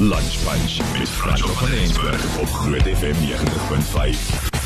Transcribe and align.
Lunch 0.00 0.38
Punch 0.44 0.98
met 0.98 1.08
Frans 1.08 1.40
van 1.40 1.68
Rensburg 1.68 2.38
op 2.38 2.48
Groot 2.48 2.82
FM 2.82 3.14
90.5. 3.14 4.57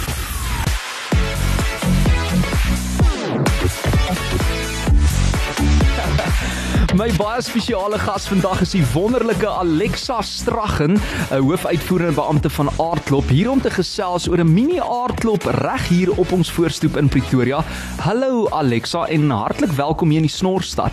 My 6.93 7.07
baie 7.17 7.41
spesiale 7.41 7.97
gas 7.97 8.27
vandag 8.29 8.59
is 8.67 8.75
die 8.75 8.83
wonderlike 8.93 9.49
Alexa 9.49 10.19
Straggen, 10.29 10.99
'n 11.33 11.41
hoofuitvoerende 11.41 12.13
beampte 12.13 12.51
van 12.53 12.69
Aardklop, 12.77 13.29
hier 13.33 13.49
om 13.51 13.61
te 13.61 13.71
gesels 13.71 14.29
oor 14.29 14.45
'n 14.45 14.53
mini 14.53 14.77
Aardklop 14.77 15.43
reg 15.65 15.89
hier 15.89 16.13
op 16.13 16.33
ons 16.33 16.53
voorstoep 16.53 16.97
in 16.97 17.09
Pretoria. 17.09 17.65
Hallo 17.97 18.49
Alexa 18.49 19.07
en 19.09 19.31
hartlik 19.31 19.73
welkom 19.73 20.09
hier 20.09 20.21
in 20.21 20.29
die 20.29 20.37
Snorstad. 20.37 20.93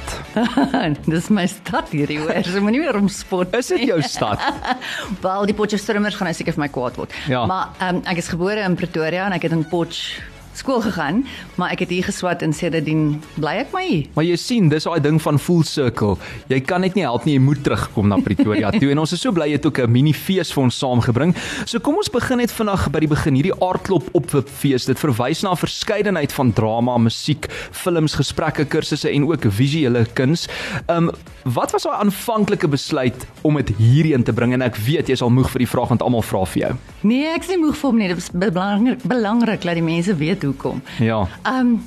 Dis 1.05 1.27
my 1.27 1.47
stad 1.47 1.91
hierdie 1.91 2.19
hoor. 2.19 2.43
So 2.43 2.61
moenie 2.61 2.79
meer 2.79 2.95
omspot. 2.95 3.53
Is 3.55 3.67
dit 3.67 3.87
jou 3.91 4.01
stad? 4.01 4.39
Wel, 5.25 5.45
die 5.45 5.53
Potchefstroomers 5.53 6.15
gaan 6.15 6.31
nou 6.31 6.35
seker 6.35 6.53
vir 6.53 6.63
my 6.63 6.69
kwaad 6.69 6.95
word. 6.95 7.11
Ja. 7.27 7.45
Maar 7.45 7.75
um, 7.81 8.01
ek 8.05 8.17
is 8.17 8.31
gebore 8.31 8.63
in 8.63 8.75
Pretoria 8.75 9.25
en 9.25 9.35
ek 9.35 9.41
het 9.41 9.51
in 9.51 9.67
Potch 9.67 10.21
skool 10.53 10.81
gegaan, 10.81 11.25
maar 11.55 11.71
ek 11.71 11.79
het 11.85 11.89
hier 11.89 12.03
geswat 12.03 12.41
en 12.45 12.53
sedertdien 12.53 13.21
bly 13.37 13.55
ek 13.63 13.71
maar 13.71 13.85
hier. 13.85 14.07
Maar 14.15 14.25
jy 14.27 14.37
sien, 14.39 14.69
dis 14.71 14.83
daai 14.83 14.99
ding 15.03 15.19
van 15.21 15.39
full 15.39 15.63
circle. 15.63 16.17
Jy 16.51 16.59
kan 16.67 16.81
net 16.81 16.95
nie 16.97 17.05
help 17.05 17.25
nie, 17.25 17.37
jy 17.37 17.43
moet 17.43 17.63
terugkom 17.63 18.09
na 18.11 18.19
Pretoria 18.23 18.71
toe 18.79 18.91
en 18.91 19.03
ons 19.03 19.13
is 19.15 19.21
so 19.21 19.31
bly 19.35 19.49
jy 19.51 19.59
het 19.59 19.65
ook 19.65 19.79
'n 19.85 19.91
mini 19.91 20.13
fees 20.13 20.51
vir 20.53 20.63
ons 20.63 20.79
saamgebring. 20.79 21.35
So 21.65 21.79
kom 21.79 21.95
ons 21.95 22.09
begin 22.09 22.37
net 22.37 22.51
vandag 22.51 22.89
by 22.91 22.99
die 22.99 23.11
begin. 23.11 23.35
Hierdie 23.35 23.55
aardklop 23.61 24.09
opwip 24.13 24.49
fees, 24.49 24.85
dit 24.85 24.99
verwys 24.99 25.43
na 25.43 25.51
'n 25.51 25.63
verskeidenheid 25.63 26.31
van 26.31 26.53
drama, 26.53 26.97
musiek, 26.97 27.47
films, 27.71 28.15
gesprekke, 28.15 28.65
kursusse 28.65 29.09
en 29.09 29.27
ook 29.27 29.45
visuele 29.51 30.05
kuns. 30.13 30.47
Ehm 30.87 31.09
um, 31.09 31.11
wat 31.43 31.71
was 31.71 31.83
daai 31.83 31.95
aanvanklike 32.03 32.67
besluit 32.67 33.25
om 33.41 33.55
dit 33.55 33.71
hierheen 33.77 34.23
te 34.23 34.33
bring 34.33 34.53
en 34.53 34.61
ek 34.61 34.75
weet 34.75 35.09
jy 35.09 35.15
sal 35.15 35.31
moeg 35.33 35.49
vir 35.53 35.63
die 35.63 35.69
vraag 35.69 35.93
want 35.93 36.03
almal 36.05 36.21
vra 36.25 36.43
vir 36.45 36.61
jou. 36.61 36.71
Nee, 37.07 37.29
ek 37.33 37.45
is 37.47 37.51
nie 37.53 37.59
moeg 37.61 37.77
vir 37.79 37.89
hom 37.89 37.97
nie. 37.97 38.09
Dit 38.11 38.17
is 38.17 38.29
belangrik 38.33 39.03
belangrik 39.07 39.63
dat 39.63 39.79
die 39.79 39.85
mense 39.85 40.15
weet 40.19 40.43
hoekom. 40.51 40.83
Ja. 40.99 41.23
Ehm 41.43 41.59
um, 41.59 41.79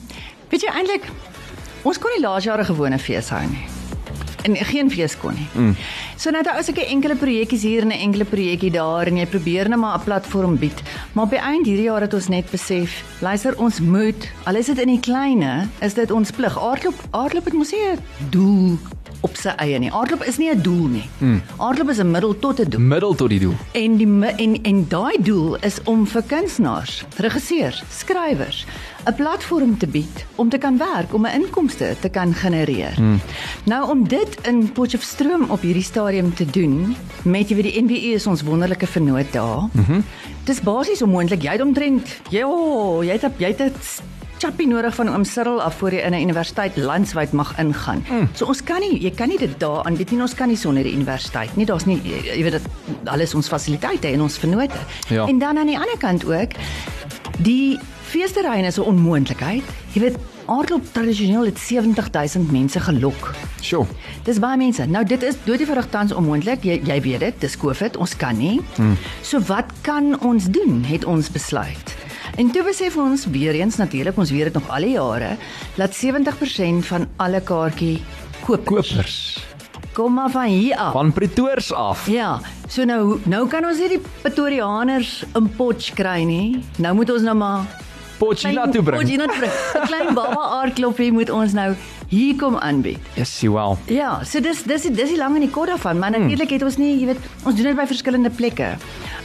weet 0.53 0.67
jy 0.67 0.73
eintlik 0.73 1.07
ons 1.83 1.99
kon 1.99 2.13
nie 2.15 2.23
laas 2.23 2.45
jare 2.45 2.65
gewone 2.65 2.99
fees 2.99 3.31
hou 3.35 3.43
nie. 3.49 3.65
En 4.43 4.57
geen 4.57 4.91
fees 4.91 5.15
kon 5.19 5.35
nie. 5.39 5.47
Mm. 5.55 5.75
So 6.19 6.31
nou 6.35 6.43
daar 6.43 6.59
is 6.59 6.69
ek 6.69 6.79
'n 6.79 6.91
enkele 6.95 7.17
projekkies 7.17 7.63
hier 7.63 7.83
en 7.83 7.89
'n 7.89 8.03
enkele 8.07 8.25
projekkie 8.25 8.71
daar 8.71 9.07
en 9.07 9.17
jy 9.17 9.27
probeer 9.27 9.69
net 9.69 9.79
maar 9.79 9.99
'n 9.99 10.05
platform 10.05 10.59
bied. 10.59 10.83
Maar 11.13 11.25
op 11.25 11.31
die 11.31 11.39
einde 11.39 11.69
hierdie 11.69 11.91
jaar 11.91 12.01
het 12.01 12.15
ons 12.15 12.29
net 12.29 12.51
besef, 12.51 13.05
luister 13.21 13.59
ons 13.59 13.81
moet, 13.81 14.29
al 14.45 14.55
is 14.55 14.67
dit 14.67 14.79
in 14.79 14.89
die 14.89 15.01
kleine, 15.01 15.69
is 15.81 15.95
dit 15.95 16.11
ons 16.11 16.31
plig. 16.31 16.59
Aardloop 16.59 16.95
aardloop 17.11 17.45
het 17.45 17.55
mos 17.55 17.71
nie 17.71 17.81
'n 17.93 17.99
doel 18.31 18.79
op 19.23 19.37
sy 19.39 19.55
eie 19.63 19.79
nie. 19.79 19.91
Aardloop 19.93 20.25
is 20.27 20.39
nie 20.39 20.51
'n 20.51 20.63
doel 20.63 20.87
nie. 20.87 21.09
Mm. 21.19 21.43
Aardloop 21.57 21.91
is 21.91 21.99
'n 21.99 22.11
middel 22.11 22.39
tot 22.39 22.61
'n 22.61 22.69
doel. 22.71 22.81
Middel 22.81 23.15
tot 23.15 23.29
die 23.29 23.41
doel. 23.41 23.55
En 23.73 23.97
die 23.97 24.09
en 24.37 24.63
en 24.63 24.89
daai 24.89 25.17
doel 25.21 25.57
is 25.57 25.83
om 25.85 26.07
vir 26.07 26.23
kunstenaars, 26.23 27.05
regisseurs, 27.17 27.83
skrywers 27.91 28.67
'n 29.05 29.15
platform 29.15 29.79
te 29.79 29.87
bied 29.87 30.27
om 30.35 30.49
te 30.49 30.59
kan 30.59 30.77
werk, 30.79 31.15
om 31.15 31.27
'n 31.27 31.41
inkomste 31.43 31.97
te 32.01 32.09
kan 32.09 32.35
genereer. 32.35 32.95
Hmm. 32.95 33.21
Nou 33.65 33.91
om 33.91 34.09
dit 34.09 34.37
in 34.43 34.73
Potchefstroom 34.73 35.51
op 35.51 35.61
hierdie 35.61 35.83
stadium 35.83 36.35
te 36.35 36.47
doen, 36.47 36.97
met 37.23 37.49
jy 37.49 37.55
weet 37.55 37.73
die 37.73 37.83
NWE 37.83 38.15
is 38.15 38.27
ons 38.27 38.43
wonderlike 38.43 38.87
vernoot 38.87 39.33
daar. 39.33 39.69
Mm 39.73 40.05
Dis 40.45 40.61
basies 40.61 41.03
onmoontlik. 41.03 41.43
Jy 41.43 41.51
het 41.51 41.61
omtrent, 41.61 42.21
ja, 42.31 42.47
jy 43.01 43.13
het 43.13 43.33
jy 43.39 43.55
het 43.57 44.03
chappie 44.43 44.67
nodig 44.67 44.95
van 44.95 45.09
oom 45.13 45.25
Cyril 45.25 45.61
af 45.63 45.77
voor 45.79 45.95
jy 45.95 46.01
in 46.03 46.15
'n 46.15 46.23
universiteit 46.23 46.77
landwyd 46.77 47.33
mag 47.33 47.59
ingaan. 47.59 48.05
Mm. 48.11 48.29
So 48.35 48.47
ons 48.47 48.63
kan 48.63 48.81
nie, 48.81 49.03
jy 49.03 49.11
kan 49.11 49.29
nie 49.29 49.39
dit 49.39 49.55
daar 49.61 49.85
aanbied 49.85 50.11
nie. 50.11 50.21
Ons 50.21 50.35
kan 50.35 50.49
nie 50.49 50.57
sonder 50.57 50.83
die 50.83 50.93
universiteit 50.93 51.57
nie. 51.57 51.67
Daar's 51.67 51.85
nie 51.85 52.01
jy 52.03 52.43
weet 52.43 52.53
dit 52.53 52.67
alles 53.05 53.35
ons 53.35 53.49
fasiliteite 53.49 54.09
en 54.09 54.21
ons 54.21 54.39
vennote. 54.39 54.79
Ja. 55.09 55.27
En 55.27 55.39
dan 55.39 55.59
aan 55.59 55.67
die 55.67 55.79
ander 55.79 55.99
kant 55.99 56.25
ook 56.25 56.51
die 57.39 57.79
feesterrein 58.03 58.65
is 58.65 58.79
'n 58.79 58.81
onmoontlikheid. 58.83 59.63
Jy 59.93 60.01
weet 60.01 60.17
Aardklop 60.47 60.83
tradisioneel 60.93 61.45
het 61.45 61.59
70000 61.59 62.51
mense 62.53 62.81
gelok. 62.81 63.35
Sjoe. 63.61 63.87
Dis 64.25 64.39
baie 64.39 64.57
mense. 64.57 64.87
Nou 64.87 65.05
dit 65.05 65.23
is 65.23 65.35
doodieverig 65.45 65.87
tans 65.91 66.13
onmoontlik. 66.13 66.65
Jy 66.65 66.81
jy 66.85 67.01
weet 67.01 67.21
dit, 67.21 67.35
dis 67.41 67.57
Covid, 67.57 67.97
ons 67.97 68.17
kan 68.17 68.37
nie. 68.37 68.61
Hmm. 68.77 68.97
So 69.23 69.41
wat 69.41 69.65
kan 69.81 70.21
ons 70.21 70.45
doen? 70.51 70.85
Het 70.85 71.05
ons 71.05 71.31
besluit. 71.31 71.95
En 72.37 72.51
toe 72.51 72.63
besef 72.65 72.97
ons 72.97 73.27
weer 73.27 73.55
eens 73.55 73.77
natuurlik, 73.77 74.17
ons 74.17 74.31
weet 74.31 74.49
dit 74.49 74.55
nog 74.57 74.69
al 74.73 74.87
die 74.87 74.95
jare, 74.97 75.37
dat 75.77 75.97
70% 75.99 76.87
van 76.89 77.09
alle 77.17 77.41
kaartjie 77.45 77.99
koop 78.47 78.65
kopers 78.65 79.43
kom 79.93 80.15
maar 80.17 80.31
van 80.31 80.49
hier 80.49 80.77
af. 80.77 80.93
Van 80.93 81.13
Pretoria 81.13 81.77
af. 81.77 82.07
Ja. 82.09 82.41
So 82.69 82.85
nou 82.85 83.21
nou 83.29 83.45
kan 83.49 83.65
ons 83.69 83.79
hierdie 83.79 84.01
Pretoriaaners 84.23 85.23
in 85.37 85.51
Potch 85.57 85.93
kry 85.95 86.23
nie. 86.25 86.63
Nou 86.81 86.95
moet 86.97 87.13
ons 87.13 87.27
nou 87.29 87.37
maar 87.37 87.67
Potchina 88.23 88.69
toe 88.71 88.83
bring. 88.83 89.01
Potchina 89.01 89.27
toe 89.27 89.39
bring. 89.39 89.53
'n 89.53 89.87
Klein 89.87 90.15
baba 90.19 90.43
aardkloppie 90.63 91.13
moet 91.13 91.31
ons 91.31 91.53
nou 91.53 91.75
hier 92.09 92.37
kom 92.37 92.57
aanbied. 92.57 92.99
Yes, 93.17 93.41
well. 93.41 93.77
Ja, 93.89 94.21
so 94.25 94.41
dis 94.41 94.63
dis 94.63 94.83
dis 94.83 95.15
die 95.15 95.17
lang 95.17 95.35
en 95.35 95.41
die 95.47 95.51
kort 95.51 95.73
daarvan, 95.73 95.99
maar 95.99 96.13
hmm. 96.13 96.29
natuurlik 96.29 96.51
het 96.51 96.63
ons 96.63 96.77
nie, 96.77 96.93
jy 97.01 97.07
weet, 97.13 97.31
ons 97.43 97.57
doen 97.57 97.71
dit 97.71 97.77
by 97.77 97.87
verskillende 97.89 98.31
plekke. 98.31 98.77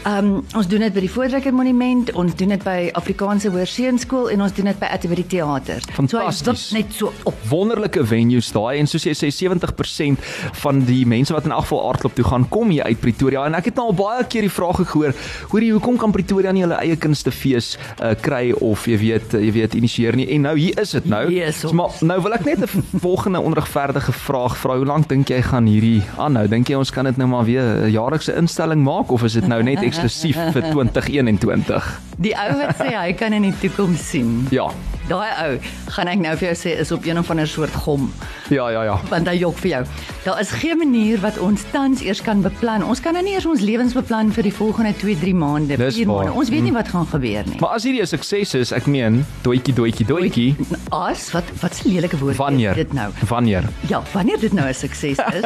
Ehm 0.03 0.25
um, 0.25 0.43
ons 0.55 0.67
doen 0.69 0.83
dit 0.85 0.93
by 0.93 1.01
die 1.03 1.09
Voortrekker 1.11 1.53
Monument, 1.53 2.11
ons 2.15 2.35
doen 2.37 2.53
dit 2.53 2.63
by 2.63 2.89
Afrikaanse 2.95 3.49
Hoërseunskool 3.51 4.29
en 4.31 4.43
ons 4.45 4.53
doen 4.55 4.69
dit 4.69 4.79
by 4.79 4.89
Atterbury 4.93 5.23
Theater. 5.27 5.81
Fantasties. 5.95 6.67
So 6.69 6.77
net 6.77 6.93
so 6.95 7.11
op 7.27 7.41
wonderlike 7.49 8.03
venues 8.07 8.51
daai 8.55 8.77
en 8.79 8.87
soos 8.87 9.07
jy 9.07 9.15
sê 9.17 9.31
70% 9.33 10.21
van 10.61 10.83
die 10.87 11.01
mense 11.09 11.33
wat 11.35 11.49
in 11.49 11.55
afval 11.55 11.81
aardklop 11.89 12.15
toe 12.15 12.27
gaan 12.27 12.45
kom 12.53 12.71
hier 12.71 12.87
uit 12.87 13.01
Pretoria 13.03 13.45
en 13.49 13.57
ek 13.57 13.71
het 13.71 13.81
nou 13.81 13.89
al 13.89 13.97
baie 13.97 14.27
keer 14.29 14.47
die 14.47 14.53
vraag 14.53 14.79
gehoor, 14.83 15.15
hoorie 15.51 15.73
hoekom 15.73 15.97
kan 15.99 16.13
Pretoria 16.15 16.53
nie 16.55 16.63
hulle 16.63 16.79
eie 16.79 16.95
kunstefees 17.01 17.73
uh, 17.97 18.13
kry 18.21 18.53
of 18.53 18.85
jy 18.87 18.99
weet 19.01 19.35
jy 19.37 19.51
weet 19.57 19.75
initieer 19.79 20.15
nie 20.19 20.29
en 20.37 20.47
nou 20.47 20.55
hier 20.59 20.77
is 20.79 20.93
dit 20.95 21.09
nou. 21.09 21.25
Yes, 21.33 21.63
so, 21.65 21.73
maar 21.75 21.91
nou 22.05 22.19
wil 22.23 22.37
ek 22.37 22.45
net 22.47 22.63
'n 22.63 22.85
volgende 23.07 23.41
onregverdige 23.41 24.13
vraag 24.13 24.57
vra. 24.57 24.77
Hoe 24.77 24.85
lank 24.85 25.09
dink 25.09 25.29
jy 25.29 25.41
gaan 25.41 25.67
hierdie 25.67 26.03
aanhou? 26.17 26.47
Dink 26.47 26.69
jy 26.69 26.77
ons 26.77 26.91
kan 26.91 27.05
dit 27.05 27.17
nou 27.17 27.27
maar 27.27 27.45
weer 27.45 27.63
'n 27.87 27.91
jaarlikse 27.91 28.35
instelling 28.35 28.83
maak 28.83 29.11
of 29.11 29.23
is 29.23 29.33
dit 29.33 29.47
nou 29.47 29.61
net 29.63 29.83
eksklusief 29.87 30.37
vir 30.53 30.69
2021. 30.71 31.89
Die 32.17 32.33
ou 32.33 32.53
wat 32.59 32.77
sê 32.81 32.93
hy 32.95 33.11
kan 33.17 33.33
in 33.33 33.43
die 33.49 33.55
toekoms 33.61 34.01
sien. 34.09 34.47
Ja. 34.51 34.69
Daai 35.07 35.29
ou, 35.39 35.51
gaan 35.95 36.09
ek 36.11 36.19
nou 36.19 36.33
vir 36.35 36.49
jou 36.49 36.55
sê 36.59 36.73
is 36.81 36.89
op 36.91 37.05
een 37.07 37.15
of 37.19 37.29
ander 37.31 37.47
soort 37.47 37.71
gom. 37.85 38.09
Ja, 38.51 38.65
ja, 38.73 38.81
ja. 38.83 38.97
Want 39.11 39.27
hy 39.31 39.37
jok 39.39 39.55
vir 39.63 39.69
jou. 39.69 39.81
Daar 40.25 40.41
is 40.41 40.51
geen 40.51 40.81
manier 40.81 41.21
wat 41.23 41.37
ons 41.39 41.63
tans 41.71 42.01
eers 42.03 42.19
kan 42.25 42.41
beplan. 42.43 42.83
Ons 42.83 42.99
kan 43.03 43.15
nou 43.15 43.23
nie 43.23 43.37
eers 43.37 43.45
ons 43.47 43.63
lewens 43.63 43.95
beplan 43.95 44.33
vir 44.35 44.49
die 44.49 44.51
volgende 44.51 44.91
2, 44.99 45.15
3 45.21 45.35
maande, 45.35 45.77
4 45.79 46.09
maande. 46.09 46.33
Ons 46.35 46.51
weet 46.51 46.65
nie 46.67 46.73
wat 46.75 46.91
gaan 46.91 47.07
gebeur 47.07 47.47
nie. 47.47 47.59
Maar 47.63 47.77
as 47.77 47.87
hierdie 47.87 48.01
'n 48.03 48.07
sukses 48.07 48.53
is, 48.55 48.71
ek 48.71 48.87
meen, 48.87 49.23
doetjie 49.43 49.73
doetjie 49.73 50.05
doetjie. 50.05 50.55
As 50.91 51.31
wat 51.31 51.47
wat 51.61 51.79
'n 51.85 51.93
lelike 51.93 52.17
woord 52.19 52.35
wanneer, 52.35 52.73
dit 52.75 52.93
nou? 52.93 53.11
Wanneer? 53.29 53.63
Ja, 53.87 54.03
wanneer 54.11 54.39
dit 54.39 54.53
nou 54.53 54.67
'n 54.67 54.73
sukses 54.73 55.17
is. 55.17 55.43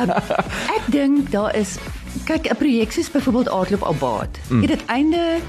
um, 0.00 0.10
ek 0.78 0.84
dink 0.88 1.30
daar 1.30 1.54
is 1.54 1.76
kyk 2.24 2.50
'n 2.50 2.56
projek 2.56 2.92
soos 2.92 3.10
byvoorbeeld 3.10 3.50
Aardloop 3.50 3.82
Albaat. 3.82 4.38
Mm. 4.48 4.60
Het 4.60 4.68
dit 4.68 4.84
einde 4.86 5.40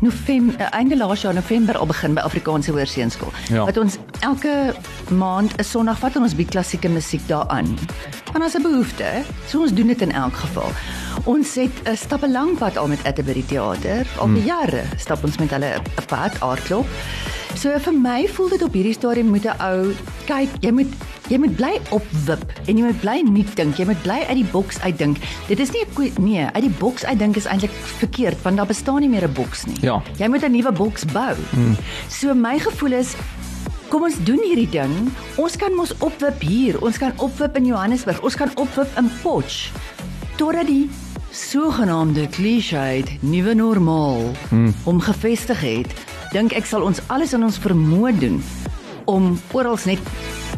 November 0.00 0.60
einde 0.60 0.96
laas 0.96 1.20
jaar 1.20 1.34
November 1.34 1.78
al 1.78 1.86
begin 1.86 2.14
by 2.14 2.20
Afrikaanse 2.20 2.70
Hoërseunskool. 2.70 3.32
Ja. 3.48 3.64
Wat 3.64 3.76
ons 3.76 3.96
elke 4.20 4.74
maand 5.10 5.58
'n 5.58 5.64
Sondag 5.64 5.98
vat 5.98 6.14
en 6.16 6.22
ons 6.22 6.34
bied 6.34 6.48
klassieke 6.48 6.88
musiek 6.88 7.26
daaraan. 7.26 7.78
Want 8.32 8.44
as 8.44 8.54
'n 8.54 8.62
behoefte, 8.62 9.22
so 9.46 9.60
ons 9.60 9.74
doen 9.74 9.86
dit 9.86 10.00
in 10.00 10.12
elk 10.12 10.34
geval. 10.34 10.70
Ons 11.24 11.54
het 11.54 11.74
'n 11.84 11.96
stappe 11.96 12.30
lank 12.30 12.58
pad 12.58 12.76
al 12.76 12.88
met 12.88 13.04
Atterbury 13.04 13.42
Theater. 13.42 14.06
Al 14.18 14.26
mm. 14.26 14.36
jare 14.36 14.82
stap 14.96 15.24
ons 15.24 15.38
met 15.38 15.50
hulle 15.50 15.74
'n 15.74 16.04
pad 16.06 16.40
Aardklop. 16.40 16.86
So 17.54 17.78
vir 17.78 17.92
my 17.92 18.28
voel 18.28 18.48
dit 18.48 18.62
op 18.62 18.72
hierdie 18.72 18.92
stadium 18.92 19.26
moet 19.26 19.44
'n 19.44 19.62
ou 19.62 19.94
kyk, 20.26 20.48
jy 20.60 20.70
moet 20.70 20.92
jy 21.28 21.38
moet 21.38 21.56
bly 21.56 21.74
opwip 21.94 22.44
en 22.66 22.78
jy 22.78 22.84
moet 22.84 23.00
bly 23.02 23.16
nuut 23.26 23.54
dink. 23.56 23.78
Jy 23.78 23.86
moet 23.90 24.02
bly 24.02 24.18
uit 24.28 24.38
die 24.40 24.48
boks 24.52 24.80
uitdink. 24.80 25.18
Dit 25.48 25.60
is 25.60 25.72
nie 25.72 25.84
'n 25.84 26.22
nee, 26.22 26.44
uit 26.44 26.62
die 26.62 26.76
boks 26.78 27.04
uitdink 27.04 27.36
is 27.36 27.46
eintlik 27.46 27.72
verkeerd 28.00 28.42
want 28.42 28.56
daar 28.56 28.66
bestaan 28.66 29.00
nie 29.00 29.08
meer 29.08 29.28
'n 29.28 29.32
boks 29.32 29.66
nie. 29.66 29.76
Ja. 29.80 30.02
Jy 30.18 30.28
moet 30.28 30.44
'n 30.44 30.52
nuwe 30.52 30.72
boks 30.72 31.04
bou. 31.04 31.36
Hmm. 31.50 31.76
So 32.08 32.34
my 32.34 32.58
gevoel 32.58 32.92
is 32.92 33.14
Kom 33.88 34.02
ons 34.02 34.24
doen 34.24 34.40
hierdie 34.44 34.68
ding. 34.68 35.12
Ons 35.36 35.56
kan 35.56 35.72
mos 35.72 35.94
opwip 35.98 36.42
hier. 36.42 36.76
Ons 36.82 36.98
kan 36.98 37.12
opwip 37.16 37.56
in 37.56 37.64
Johannesburg. 37.64 38.20
Ons 38.20 38.34
kan 38.34 38.50
opwip 38.54 38.88
in 38.98 39.10
Potch. 39.22 39.72
Totdat 40.36 40.66
die 40.66 40.90
sogenaamde 41.30 42.26
klise 42.28 43.04
nuwe 43.20 43.54
normaal 43.54 44.32
hmm. 44.48 44.74
om 44.84 45.00
gevestig 45.00 45.60
het 45.60 45.92
dink 46.32 46.52
ek 46.52 46.66
sal 46.66 46.82
ons 46.84 47.00
alles 47.12 47.32
in 47.36 47.44
ons 47.44 47.58
vermoë 47.60 48.12
doen 48.18 48.40
om 49.08 49.30
oral 49.56 49.78
net 49.88 50.00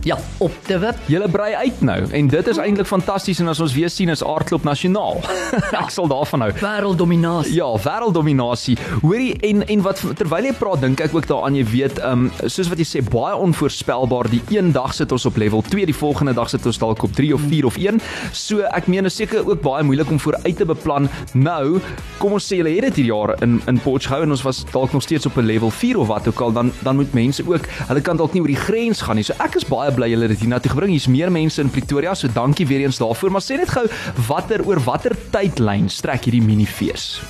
Ja, 0.02 0.17
op 0.38 0.52
te 0.64 0.79
wip. 0.79 0.97
Julle 1.06 1.29
brei 1.29 1.55
uit 1.55 1.81
nou 1.85 1.99
en 2.11 2.29
dit 2.32 2.47
is 2.49 2.56
eintlik 2.56 2.88
fantasties 2.88 3.38
en 3.43 3.50
as 3.52 3.61
ons 3.61 3.75
weer 3.76 3.91
sien 3.93 4.08
is 4.08 4.23
aardklop 4.25 4.64
nasionaal. 4.64 5.20
Ek 5.82 5.93
sal 5.93 6.08
daarvan 6.08 6.47
hou. 6.47 6.49
Wêrelddominasie. 6.56 7.52
Ja, 7.58 7.69
wêrelddominasie. 7.85 8.79
Hoorie 9.02 9.35
en 9.50 9.61
en 9.69 9.82
wat 9.85 10.00
terwyl 10.17 10.49
jy 10.49 10.55
praat 10.56 10.81
dink 10.81 11.02
ek 11.05 11.12
ook 11.17 11.29
daaraan 11.29 11.58
jy 11.58 11.67
weet, 11.69 12.00
ehm 12.00 12.31
um, 12.31 12.49
soos 12.49 12.70
wat 12.73 12.81
jy 12.81 12.87
sê 12.88 13.02
baie 13.05 13.37
onvoorspelbaar. 13.44 14.31
Die 14.32 14.41
een 14.56 14.73
dag 14.73 14.94
sit 14.97 15.12
ons 15.12 15.26
op 15.29 15.37
level 15.41 15.61
2, 15.69 15.85
die 15.91 15.97
volgende 15.97 16.32
dag 16.38 16.49
sit 16.49 16.64
ons 16.67 16.81
dalk 16.81 17.05
op 17.05 17.12
3 17.19 17.35
of 17.37 17.44
4 17.52 17.69
of 17.69 17.76
1. 17.76 18.00
So 18.32 18.64
ek 18.70 18.88
meen 18.88 19.08
is 19.11 19.20
seker 19.20 19.44
ook 19.44 19.61
baie 19.64 19.85
moeilik 19.85 20.08
om 20.08 20.20
vooruit 20.20 20.56
te 20.56 20.64
beplan. 20.64 21.11
Nou, 21.37 21.81
kom 22.23 22.38
ons 22.38 22.49
sê 22.49 22.62
julle 22.62 22.73
het 22.73 22.88
dit 22.88 23.02
hierdie 23.02 23.11
jaar 23.12 23.35
in 23.44 23.61
in 23.69 23.82
Potchefstroom 23.85 24.31
en 24.31 24.37
ons 24.38 24.47
was 24.49 24.64
dalk 24.73 24.97
nog 24.97 25.05
steeds 25.05 25.29
op 25.29 25.37
'n 25.37 25.44
level 25.44 25.70
4 25.70 26.00
of 26.00 26.08
wat 26.08 26.29
ook 26.29 26.41
al 26.41 26.52
dan 26.56 26.73
dan 26.81 26.97
moet 26.97 27.12
mense 27.12 27.44
ook 27.44 27.69
hulle 27.88 28.00
kan 28.00 28.17
dalk 28.17 28.32
nie 28.32 28.41
oor 28.41 28.55
die 28.56 28.64
grens 28.64 29.05
gaan 29.05 29.17
nie. 29.17 29.25
So 29.25 29.35
ek 29.38 29.61
is 29.61 29.69
baie 29.69 29.89
bly 29.94 30.10
julle 30.12 30.28
dit 30.32 30.44
hiernatoe 30.44 30.72
gebring. 30.72 30.92
Hier's 30.94 31.08
meer 31.10 31.32
mense 31.32 31.62
in 31.62 31.70
Pretoria, 31.72 32.14
so 32.14 32.28
dankie 32.32 32.66
weer 32.66 32.84
eens 32.87 33.00
daarvoor. 33.00 33.34
Maar 33.34 33.44
sê 33.44 33.58
net 33.60 33.72
gou 33.72 33.87
watter 34.28 34.64
oor 34.66 34.81
watter 34.87 35.16
tydlyn 35.34 35.88
strek 35.92 36.28
hierdie 36.28 36.44
minifees? 36.44 37.20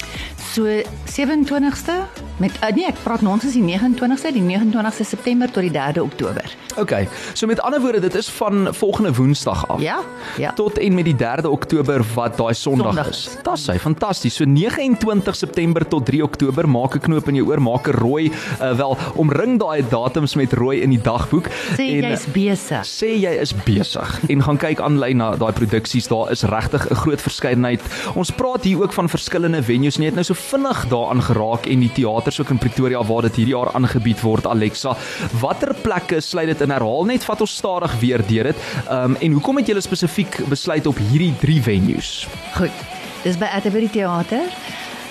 So 0.51 0.67
27ste 1.07 1.93
met 2.41 2.57
uh, 2.65 2.71
nee, 2.75 2.87
ek 2.89 2.97
praat 3.05 3.21
nonsens 3.23 3.53
die 3.55 3.63
29ste, 3.63 4.33
die 4.33 4.43
29ste 4.43 5.05
September 5.05 5.51
tot 5.53 5.63
die 5.67 5.73
3de 5.75 6.01
Oktober. 6.03 6.47
OK. 6.81 6.95
So 7.37 7.47
met 7.47 7.61
ander 7.61 7.83
woorde, 7.83 8.01
dit 8.01 8.15
is 8.17 8.31
van 8.33 8.71
volgende 8.75 9.13
Woensdag 9.15 9.67
af. 9.69 9.81
Ja? 9.85 9.99
Ja. 10.41 10.53
Tot 10.57 10.79
en 10.79 10.95
met 10.97 11.05
die 11.05 11.15
3de 11.21 11.51
Oktober 11.51 12.03
wat 12.15 12.39
daai 12.41 12.55
Sondag 12.57 12.99
is. 13.05 13.27
is. 13.29 13.37
Dis 13.45 13.67
hy, 13.69 13.77
fantasties. 13.79 14.39
So 14.41 14.49
29 14.49 15.37
September 15.37 15.85
tot 15.89 16.07
3 16.09 16.23
Oktober, 16.25 16.69
maak 16.69 16.97
'n 16.97 17.05
knoop 17.05 17.29
in 17.29 17.35
jou 17.35 17.47
oor, 17.53 17.61
maak 17.63 17.89
'n 17.89 17.99
rooi, 18.01 18.33
uh, 18.61 18.73
wel 18.77 18.97
omring 19.15 19.59
daai 19.59 19.85
datums 19.89 20.35
met 20.35 20.53
rooi 20.53 20.81
in 20.81 20.91
die 20.91 21.03
dagboek 21.03 21.51
Sê 21.77 22.01
en 22.01 22.11
jy's 22.11 22.27
besig. 22.33 22.85
sê 22.87 23.13
jy 23.21 23.37
is 23.41 23.53
besig 23.53 24.21
en 24.29 24.43
gaan 24.43 24.57
kyk 24.57 24.81
aanlyn 24.81 25.17
na 25.17 25.37
daai 25.37 25.53
produksies 25.53 26.09
daar 26.09 26.31
is 26.31 26.43
regtig 26.43 26.91
'n 26.91 26.95
groot 26.95 27.21
verskeidenheid. 27.21 27.81
Ons 28.15 28.31
praat 28.31 28.65
hier 28.65 28.83
ook 28.83 28.93
van 28.93 29.09
verskillende 29.09 29.63
venues 29.63 29.99
net 29.99 30.15
nou 30.15 30.25
so 30.25 30.35
vinnig 30.41 30.83
daaraan 30.91 31.23
geraak 31.23 31.67
en 31.67 31.85
die 31.85 31.93
teaters 31.93 32.41
ook 32.41 32.51
in 32.55 32.59
Pretoria 32.59 33.03
waar 33.05 33.29
dit 33.29 33.41
hierdie 33.41 33.55
jaar 33.55 33.73
aangebied 33.77 34.21
word 34.25 34.47
Alexa. 34.47 34.97
Watter 35.41 35.75
plekke 35.83 36.21
sluit 36.21 36.53
dit 36.53 36.61
in 36.67 36.75
herhaal 36.75 37.05
net 37.09 37.25
vat 37.25 37.41
ons 37.41 37.57
stadig 37.63 37.97
weer 38.01 38.25
deur 38.27 38.53
dit. 38.53 38.69
Ehm 38.89 39.15
um, 39.15 39.19
en 39.21 39.33
hoekom 39.39 39.61
het 39.61 39.73
julle 39.73 39.85
spesifiek 39.85 40.41
besluit 40.49 40.87
op 40.87 40.99
hierdie 41.11 41.35
3 41.41 41.63
venues? 41.63 42.27
Goed. 42.57 42.87
Dis 43.23 43.37
by 43.37 43.51
Atterbury 43.53 43.89
Theater. 43.93 44.49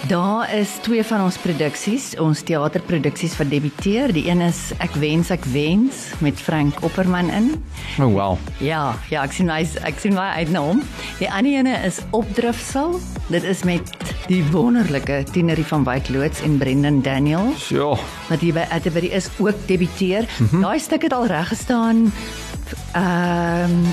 Daar 0.08 0.54
is 0.56 0.70
twee 0.82 1.04
van 1.04 1.22
ons 1.22 1.38
produksies, 1.38 2.14
ons 2.18 2.42
teaterproduksies 2.48 3.36
wat 3.38 3.50
debuteer. 3.52 4.14
Die 4.16 4.30
een 4.30 4.42
is 4.42 4.72
Ek 4.80 4.96
wens 5.02 5.30
ek 5.30 5.44
wens 5.52 6.06
met 6.24 6.40
Frank 6.40 6.80
Opperman 6.88 7.30
in. 7.30 7.52
Oh 8.00 8.08
wow. 8.14 8.38
Ja, 8.64 8.96
ja, 9.12 9.26
ek 9.28 9.36
sien 9.36 9.52
hy 9.52 9.66
ek 9.84 10.00
sien 10.00 10.16
baie 10.16 10.40
uit 10.40 10.54
na 10.56 10.64
hom. 10.64 10.80
Die 11.20 11.28
ander 11.28 11.60
ene 11.60 11.76
is 11.86 12.00
Opdrifsel. 12.16 12.96
Dit 13.28 13.44
is 13.44 13.66
met 13.68 13.92
die 14.30 14.44
wonderlike 14.54 15.24
Tienerie 15.34 15.66
van 15.66 15.84
Wyk 15.88 16.10
loods 16.14 16.42
en 16.46 16.58
Brendan 16.62 17.02
Daniels 17.02 17.70
Ja. 17.74 17.96
wat 18.30 18.40
hier 18.40 18.54
by 18.54 18.66
Atterbury 18.70 19.08
is 19.08 19.30
ook 19.38 19.56
debuteer. 19.66 20.28
Mm 20.38 20.48
-hmm. 20.50 20.62
Daai 20.62 20.80
stuk 20.80 21.02
het 21.02 21.14
al 21.14 21.26
reg 21.26 21.48
gestaan. 21.48 22.14
Ehm 22.94 23.84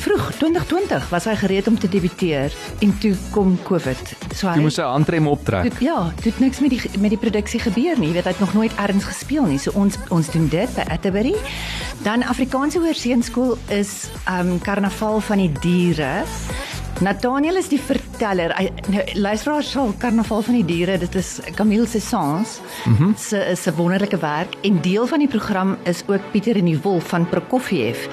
vroeg 0.00 0.32
2020 0.32 1.08
was 1.08 1.24
hy 1.24 1.34
gereed 1.36 1.66
om 1.66 1.78
te 1.78 1.88
debuteer 1.88 2.52
en 2.78 2.98
toe 2.98 3.14
kom 3.30 3.58
COVID. 3.62 4.16
So 4.34 4.48
hy 4.48 4.54
Jy 4.54 4.60
moes 4.60 4.74
sy 4.74 4.82
handrem 4.82 5.26
optrek. 5.26 5.62
Dit, 5.62 5.80
ja, 5.80 6.12
dit 6.14 6.24
het 6.24 6.38
niks 6.40 6.60
met 6.60 6.70
die 6.70 6.80
met 6.98 7.10
die 7.10 7.18
produksie 7.18 7.60
gebeur 7.60 7.98
nie. 7.98 8.06
Jy 8.08 8.12
weet 8.14 8.24
hy 8.24 8.30
het 8.30 8.40
nog 8.40 8.54
nooit 8.54 8.72
ergens 8.76 9.04
gespeel 9.04 9.44
nie. 9.44 9.58
So 9.58 9.70
ons 9.74 9.98
ons 10.08 10.30
doen 10.30 10.48
dit 10.48 10.74
by 10.74 10.86
Atterbury. 10.88 11.34
Dan 12.02 12.22
Afrikaanse 12.22 12.78
Hoërseunskool 12.78 13.58
is 13.68 14.08
um 14.30 14.58
Karnaval 14.58 15.20
van 15.20 15.38
die 15.38 15.52
diere. 15.60 16.24
Nathaniel 17.00 17.56
is 17.56 17.70
die 17.72 17.80
verteller. 17.80 18.52
Hy 18.58 18.66
nou 18.92 19.02
luisteraars 19.24 19.70
sal 19.72 19.94
Karnaval 19.96 20.42
van 20.44 20.58
die 20.58 20.66
diere, 20.68 20.98
dit 21.00 21.14
is 21.16 21.38
Camille 21.56 21.88
Sessons. 21.88 22.58
Mm 22.84 23.14
se 23.16 23.38
is 23.52 23.66
'n 23.66 23.74
wonderlike 23.76 24.18
werk 24.18 24.54
en 24.62 24.80
deel 24.80 25.06
van 25.06 25.18
die 25.18 25.28
program 25.28 25.76
is 25.84 26.02
ook 26.06 26.20
Pieter 26.30 26.56
en 26.56 26.64
die 26.64 26.78
Wolf 26.82 27.08
van 27.08 27.28
Prokofiev. 27.28 28.08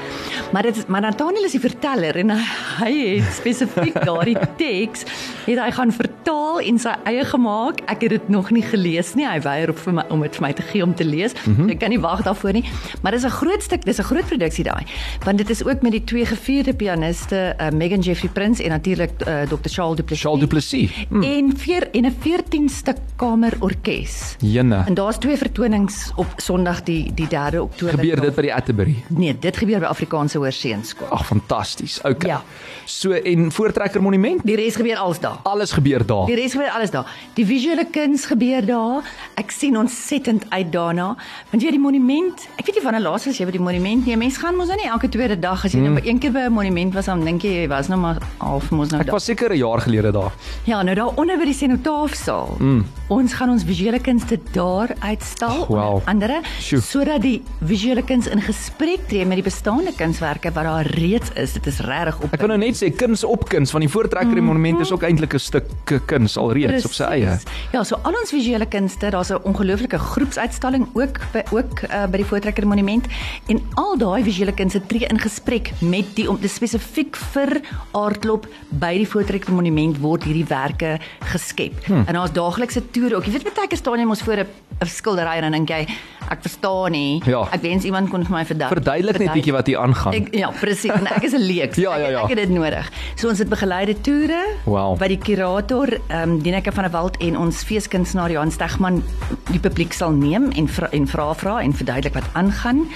Maar 0.52 0.64
dit 0.64 0.78
is 0.78 0.86
maar 0.88 1.02
Nathaniel 1.02 1.44
is 1.44 1.52
die 1.52 1.60
verteller 1.60 2.16
en 2.16 2.30
hy, 2.30 2.44
hy 2.80 2.92
het 3.16 3.34
spesifiek 3.34 4.04
daardie 4.10 4.38
teks 4.58 5.04
het 5.46 5.60
hy 5.60 5.72
gaan 5.72 5.92
vertaal 5.92 6.60
en 6.60 6.80
sy 6.80 6.96
eie 7.04 7.26
gemaak. 7.26 7.82
Ek 7.88 8.02
het 8.02 8.10
dit 8.10 8.30
nog 8.30 8.52
nie 8.52 8.64
gelees 8.64 9.14
nie. 9.16 9.28
Hy 9.28 9.42
weier 9.42 9.70
op 9.70 9.80
vir 9.80 9.94
my 9.94 10.04
om 10.10 10.22
dit 10.22 10.36
vir 10.36 10.48
my 10.48 10.54
te 10.54 10.62
gee 10.62 10.84
om 10.84 10.96
te 10.96 11.06
lees. 11.06 11.34
Mm 11.46 11.56
-hmm. 11.56 11.70
ek 11.70 11.80
kan 11.80 11.90
nie 11.90 12.00
wag 12.00 12.24
daarvoor 12.24 12.54
nie. 12.54 12.64
Maar 13.02 13.12
dis 13.12 13.24
'n 13.24 13.30
groot 13.30 13.64
stuk, 13.64 13.86
dis 13.86 14.00
'n 14.00 14.04
groot 14.04 14.26
produksie 14.26 14.64
daai. 14.64 14.86
Want 15.24 15.38
dit 15.38 15.50
is 15.50 15.64
ook 15.66 15.82
met 15.82 15.92
die 15.92 16.04
twee 16.04 16.26
gevierde 16.26 16.74
pianiste, 16.74 17.56
uh, 17.60 17.70
Megan 17.70 18.00
Jeffrey 18.00 18.32
Prince 18.32 18.64
en 18.64 18.77
natuurlik 18.78 19.12
uh, 19.28 19.42
Dr. 19.50 19.70
Charles 19.76 19.98
Duplessis. 19.98 20.24
Charles 20.26 20.42
Duplessis. 20.46 21.06
Mm. 21.10 21.24
En 21.24 21.54
vier 21.58 21.90
en 21.92 22.06
'n 22.06 22.16
14 22.20 22.70
stuk 22.70 22.98
kamerorkes. 23.16 24.36
Jenne. 24.40 24.84
En 24.86 24.94
daar's 24.94 25.18
twee 25.18 25.38
vertonings 25.38 26.12
op 26.16 26.28
Sondag 26.36 26.84
die 26.84 27.14
die 27.14 27.28
3de 27.28 27.62
Oktober. 27.62 28.00
Gebeur 28.00 28.22
dit 28.22 28.36
by 28.36 28.42
die 28.42 28.54
Atterbury? 28.54 28.96
Nee, 29.08 29.36
dit 29.40 29.58
gebeur 29.58 29.80
by 29.80 29.86
Afrikaanse 29.86 30.38
Hoërseunskool. 30.38 31.08
Ag, 31.10 31.26
fantasties. 31.26 32.00
Okay. 32.02 32.30
Ja. 32.30 32.42
So 32.86 33.12
en 33.12 33.52
Voortrekker 33.52 34.02
Monument, 34.02 34.42
Die 34.44 34.56
res 34.56 34.76
gebeur 34.76 34.98
als 34.98 35.20
daar. 35.20 35.40
alles 35.44 35.72
gebeur 35.72 36.06
daar. 36.06 36.26
Die 36.26 36.36
res 36.36 36.52
gebeur 36.52 36.70
alles 36.70 36.92
daar. 36.92 37.06
Die 37.34 37.46
visuele 37.46 37.86
kuns 37.92 38.26
gebeur 38.26 38.66
daar. 38.66 39.04
Ek 39.36 39.52
sien 39.52 39.78
ontsettend 39.78 40.46
uit 40.50 40.72
daarna. 40.72 41.16
Want 41.50 41.64
jy 41.64 41.70
die 41.70 41.80
monument, 41.80 42.48
ek 42.58 42.66
weet 42.66 42.76
nie 42.76 42.84
wanneer 42.84 43.02
laas 43.02 43.26
was 43.26 43.38
jy 43.38 43.46
by 43.46 43.52
die 43.52 43.64
monument 43.64 44.06
nie. 44.06 44.18
Mense 44.18 44.40
gaan 44.40 44.56
mos 44.56 44.68
nou 44.68 44.78
nie 44.80 44.90
elke 44.90 45.10
tweede 45.10 45.40
dag 45.40 45.66
as 45.66 45.74
jy 45.74 45.80
mm. 45.80 45.94
nou 45.94 46.06
een 46.06 46.20
keer 46.20 46.32
by 46.32 46.46
'n 46.48 46.54
monument 46.54 46.94
was, 46.94 47.06
dan 47.06 47.26
dink 47.26 47.42
jy 47.42 47.62
jy 47.62 47.68
was 47.68 47.88
nou 47.88 48.00
maar 48.00 48.18
half 48.38 48.67
mos 48.72 48.90
nou 48.92 49.02
Ek 49.02 49.12
was 49.12 49.26
seker 49.26 49.52
'n 49.54 49.58
jaar 49.58 49.82
gelede 49.82 50.12
daar. 50.12 50.34
Ja, 50.64 50.84
nou 50.84 50.96
daar 50.96 51.12
onder 51.16 51.38
by 51.38 51.46
die 51.46 51.54
senotaafsaal. 51.54 52.58
Mm. 52.60 52.86
Ons 53.08 53.34
gaan 53.34 53.50
ons 53.50 53.64
visuele 53.64 54.00
kunste 54.00 54.40
daar 54.52 54.96
uitstal 55.00 55.62
Ag, 55.62 55.68
wow. 55.68 55.96
onder 55.96 56.04
andere 56.06 56.42
sodat 56.60 57.22
die 57.22 57.44
visuele 57.62 58.04
kuns 58.04 58.28
in 58.28 58.42
gesprek 58.42 59.08
tree 59.08 59.26
met 59.26 59.38
die 59.38 59.44
bestaande 59.44 59.94
kunswerke 59.96 60.52
wat 60.52 60.64
daar 60.64 60.86
reeds 60.86 61.30
is. 61.36 61.54
Dit 61.54 61.68
is 61.68 61.80
regtig 61.80 62.20
op. 62.20 62.34
Ek 62.34 62.40
kan 62.40 62.50
nou 62.50 62.60
net 62.60 62.76
sê 62.76 62.90
kuns 62.96 63.24
op 63.24 63.48
kuns 63.50 63.72
van 63.72 63.82
die 63.82 63.90
Voortrekker 63.90 64.38
mm. 64.38 64.46
Monument 64.46 64.80
is 64.80 64.92
ook 64.92 65.04
eintlik 65.04 65.34
'n 65.34 65.40
stuk 65.40 66.02
kuns 66.06 66.38
alreeds 66.38 66.86
op 66.86 66.94
sy 66.94 67.04
eie. 67.04 67.38
Ja, 67.72 67.84
so 67.84 68.00
al 68.04 68.14
ons 68.14 68.32
visuele 68.32 68.66
kunste, 68.66 69.10
daar's 69.10 69.32
'n 69.32 69.44
ongelooflike 69.44 69.98
groepsuitstalling 69.98 70.88
ook 70.94 71.20
by 71.32 71.44
ook 71.52 71.82
uh, 71.84 72.06
by 72.08 72.18
die 72.18 72.26
Voortrekker 72.26 72.68
Monument 72.68 73.06
en 73.48 73.62
al 73.76 73.98
daai 73.98 74.24
visuele 74.24 74.54
kunste 74.54 74.82
tree 74.88 75.08
in 75.08 75.20
gesprek 75.20 75.72
met 75.82 76.16
die 76.16 76.30
om 76.30 76.38
spesifiek 76.48 77.16
vir 77.34 77.62
aardklop 77.92 78.47
by 78.70 78.94
die 78.98 79.08
Voortrekker 79.08 79.54
Monument 79.54 79.98
word 80.00 80.24
hierdie 80.24 80.46
werke 80.46 81.00
geskep. 81.32 81.74
Hmm. 81.86 82.04
En 82.08 82.14
daar's 82.14 82.32
daaglikse 82.32 82.82
toere 82.92 83.16
ook. 83.16 83.26
Jy 83.26 83.32
weet 83.32 83.54
baie 83.56 83.68
keer 83.68 83.78
staan 83.78 84.00
jy 84.00 84.06
mos 84.06 84.22
voor 84.22 84.44
'n 84.44 84.48
'n 84.82 84.86
skildery 84.86 85.36
en 85.38 85.42
dan 85.42 85.52
dink 85.52 85.70
jy 85.70 85.88
ek 86.30 86.42
verstaan 86.42 86.92
nie. 86.92 87.22
Ja. 87.26 87.48
Ek 87.52 87.62
wens 87.62 87.84
iemand 87.84 88.10
kon 88.10 88.24
vir 88.26 88.32
my 88.32 88.46
verduidelik. 88.46 88.84
Verduidelik 88.84 89.18
net 89.20 89.34
bietjie 89.34 89.54
wat 89.54 89.68
hier 89.68 89.80
aangaan. 89.80 90.14
Ek, 90.14 90.34
ja, 90.36 90.52
presies. 90.52 90.92
En 90.92 91.08
ek 91.08 91.24
is 91.24 91.34
'n 91.34 91.42
leek. 91.42 91.76
Ja, 91.88 91.96
ja, 91.98 92.10
ja. 92.10 92.18
Ek, 92.18 92.24
ek 92.24 92.30
het 92.30 92.38
dit 92.38 92.50
nodig. 92.50 92.92
So 93.16 93.30
ons 93.30 93.40
het 93.40 93.50
begeleide 93.50 94.02
toere 94.02 94.44
Wow. 94.66 94.98
by 94.98 95.08
die 95.08 95.18
kurator, 95.18 95.88
ehm 96.08 96.30
um, 96.30 96.42
Dieneke 96.42 96.72
van 96.72 96.84
der 96.84 96.92
Walt 96.92 97.18
en 97.18 97.38
ons 97.38 97.64
feeskunstenaar 97.64 98.32
Johan 98.32 98.52
Stegman 98.52 99.04
die 99.52 99.60
publiek 99.60 99.94
sal 99.94 100.12
neem 100.12 100.52
en 100.52 100.68
vra, 100.68 100.88
en 100.92 101.08
vra 101.08 101.34
vra 101.34 101.62
en 101.62 101.74
verduidelik 101.74 102.14
wat 102.14 102.30
aangaan. 102.34 102.88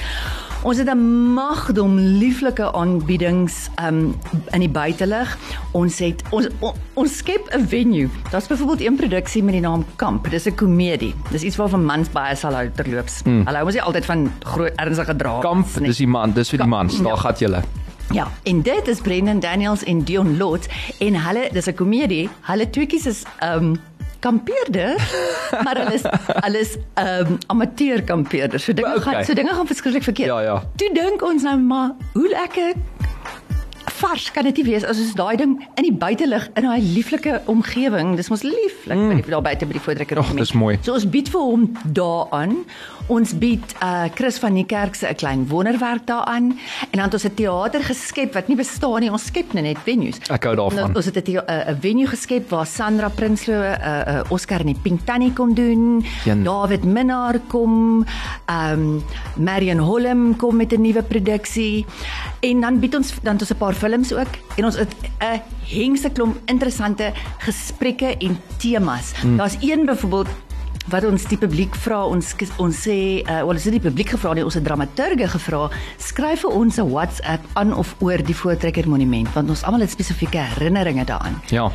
Ons 0.61 0.77
het 0.77 0.89
'n 0.89 1.33
magdom 1.33 1.97
lieflike 1.97 2.73
aanbiedings 2.73 3.69
um 3.81 4.15
in 4.51 4.59
die 4.59 4.69
buitelug. 4.69 5.37
Ons 5.71 5.99
het 5.99 6.23
ons 6.29 6.47
on, 6.59 6.73
ons 6.93 7.17
skep 7.17 7.49
'n 7.49 7.67
venue. 7.67 8.09
Daar's 8.29 8.47
byvoorbeeld 8.47 8.81
een 8.81 8.95
produksie 8.95 9.43
met 9.43 9.53
die 9.53 9.61
naam 9.61 9.85
Kamp. 9.95 10.29
Dis 10.29 10.45
'n 10.45 10.55
komedie. 10.55 11.15
Dis 11.31 11.41
iets 11.41 11.55
waarvan 11.55 11.85
mans 11.85 12.09
baie 12.09 12.35
sal 12.35 12.53
hou 12.53 12.69
terloops. 12.75 13.23
Mm. 13.23 13.45
Hulle 13.45 13.55
hou 13.55 13.65
mos 13.65 13.73
nie 13.73 13.81
altyd 13.81 14.05
van 14.05 14.31
groot 14.39 14.73
ernstige 14.75 15.15
dramas 15.15 15.41
Kamp, 15.41 15.79
nie. 15.79 15.87
dis 15.87 15.97
die 15.97 16.07
man, 16.07 16.31
dis 16.31 16.49
vir 16.49 16.59
die 16.59 16.67
mans. 16.67 16.97
Daar 16.97 17.07
ja. 17.07 17.15
gaan 17.15 17.35
julle. 17.37 17.61
Ja, 18.11 18.27
en 18.43 18.61
dit 18.61 18.87
is 18.87 19.01
Brendan 19.01 19.39
Daniels 19.39 19.83
en 19.83 20.03
Dion 20.03 20.37
Lotz 20.37 20.67
en 20.99 21.15
hulle 21.15 21.49
dis 21.51 21.65
'n 21.67 21.73
komedie. 21.73 22.29
Hulle 22.41 22.69
tweeetjies 22.69 23.05
is 23.05 23.23
um 23.43 23.79
kampeerders, 24.21 25.11
maar 25.65 25.77
hulle 25.81 25.93
is 25.97 26.05
hulle 26.45 26.59
is 26.61 26.75
um 27.01 27.37
amateur 27.53 28.03
kampeerders. 28.05 28.63
So 28.69 28.73
dinge 28.77 28.93
Okay. 28.95 29.01
gaan 29.13 29.25
so 29.25 29.33
dinge 29.37 29.53
gaan 29.57 29.67
verskriklik 29.67 30.03
verkeerd. 30.05 30.29
Ja, 30.29 30.41
ja. 30.41 30.57
Toe 30.77 30.89
dink 30.93 31.23
ons 31.25 31.43
nou 31.47 31.57
maar 31.59 31.91
hoe 32.13 32.27
lekker 32.29 32.73
vars 34.01 34.29
kan 34.33 34.47
dit 34.49 34.61
nie 34.61 34.67
wees 34.71 34.85
as 34.87 34.99
ons 35.01 35.13
daai 35.17 35.35
ding 35.41 35.57
in 35.77 35.85
die 35.87 35.93
buitelug 35.93 36.47
in 36.59 36.65
daai 36.67 36.81
lieflike 36.95 37.41
omgewing. 37.51 38.15
Dis 38.19 38.31
mos 38.33 38.45
lieflik 38.45 38.97
mm. 38.97 39.11
by 39.11 39.19
die 39.19 39.33
daar 39.35 39.45
buite 39.45 39.67
by 39.69 39.77
die 39.77 39.83
voortrekker. 39.85 40.21
Ag, 40.21 40.33
dis 40.39 40.55
mooi. 40.57 40.77
So 40.85 40.95
ons 40.97 41.07
bied 41.13 41.29
vir 41.33 41.45
hom 41.45 41.67
daaraan. 41.97 42.63
Ons 43.11 43.33
bied 43.37 43.75
uh 43.83 44.07
Chris 44.15 44.39
van 44.41 44.55
die 44.57 44.65
kerk 44.65 44.95
se 44.95 45.09
'n 45.09 45.19
klein 45.21 45.41
wonderwerk 45.49 46.05
daaraan 46.07 46.51
en 46.91 46.95
dan 46.97 47.05
het 47.05 47.13
ons 47.13 47.27
'n 47.27 47.35
teater 47.35 47.83
geskep 47.83 48.33
wat 48.33 48.47
nie 48.47 48.57
bestaan 48.57 48.99
nie. 49.01 49.11
Ons 49.11 49.25
skep 49.25 49.53
net 49.53 49.77
venues. 49.85 50.17
Ek 50.29 50.43
hou 50.43 50.55
daarvan. 50.55 50.91
Nou, 50.91 50.95
ons 50.95 51.05
het 51.05 51.17
'n 51.17 51.37
'n 51.37 51.77
venue 51.81 52.07
geskep 52.07 52.49
waar 52.49 52.65
Sandra 52.65 53.09
Prinsloo 53.09 53.61
'n 53.61 53.77
uh, 53.81 54.01
uh, 54.07 54.31
Oscar 54.31 54.59
in 54.59 54.73
die 54.73 54.81
Pink 54.81 55.05
Tannie 55.05 55.33
kom 55.33 55.53
doen. 55.53 56.03
Jan. 56.25 56.43
David 56.43 56.83
Minnar 56.83 57.39
kom. 57.47 58.05
Ehm 58.45 58.79
um, 58.79 59.03
Marion 59.35 59.79
Holm 59.79 60.35
kom 60.35 60.55
met 60.55 60.71
'n 60.73 60.81
nuwe 60.81 61.03
produksie. 61.03 61.85
En 62.39 62.61
dan 62.61 62.79
bied 62.79 62.95
ons 62.95 63.13
dan 63.21 63.33
het 63.33 63.41
ons 63.41 63.51
'n 63.51 63.57
paar 63.57 63.73
films 63.73 63.90
ook 64.13 64.39
en 64.57 64.65
ons 64.65 64.77
het 64.77 64.93
'n 65.19 65.41
hengse 65.67 66.09
klomp 66.09 66.37
interessante 66.45 67.11
gesprekke 67.37 68.17
en 68.17 68.39
temas. 68.57 69.13
Hmm. 69.21 69.37
Daar's 69.37 69.57
een 69.59 69.85
byvoorbeeld 69.85 70.27
wat 70.89 71.05
ons 71.05 71.25
die 71.29 71.37
publiek 71.37 71.75
vra 71.83 71.99
ons 72.09 72.31
ons 72.61 72.79
sê 72.87 73.21
uh, 73.21 73.41
wel 73.45 73.59
is 73.59 73.67
dit 73.67 73.77
die 73.77 73.83
publiek 73.83 74.13
gevra 74.15 74.33
nie 74.33 74.45
ons 74.45 74.57
het 74.57 74.65
dramaturge 74.65 75.27
gevra 75.35 75.67
skryf 76.01 76.41
vir 76.45 76.55
ons 76.57 76.79
'n 76.79 76.89
WhatsApp 76.89 77.43
aan 77.53 77.73
of 77.73 77.95
oor 77.99 78.17
die 78.17 78.35
Voortrekker 78.35 78.87
Monument 78.89 79.29
want 79.33 79.49
ons 79.49 79.63
almal 79.63 79.81
het 79.81 79.91
spesifieke 79.91 80.37
herinneringe 80.37 81.05
daaraan. 81.05 81.41
Ja. 81.49 81.71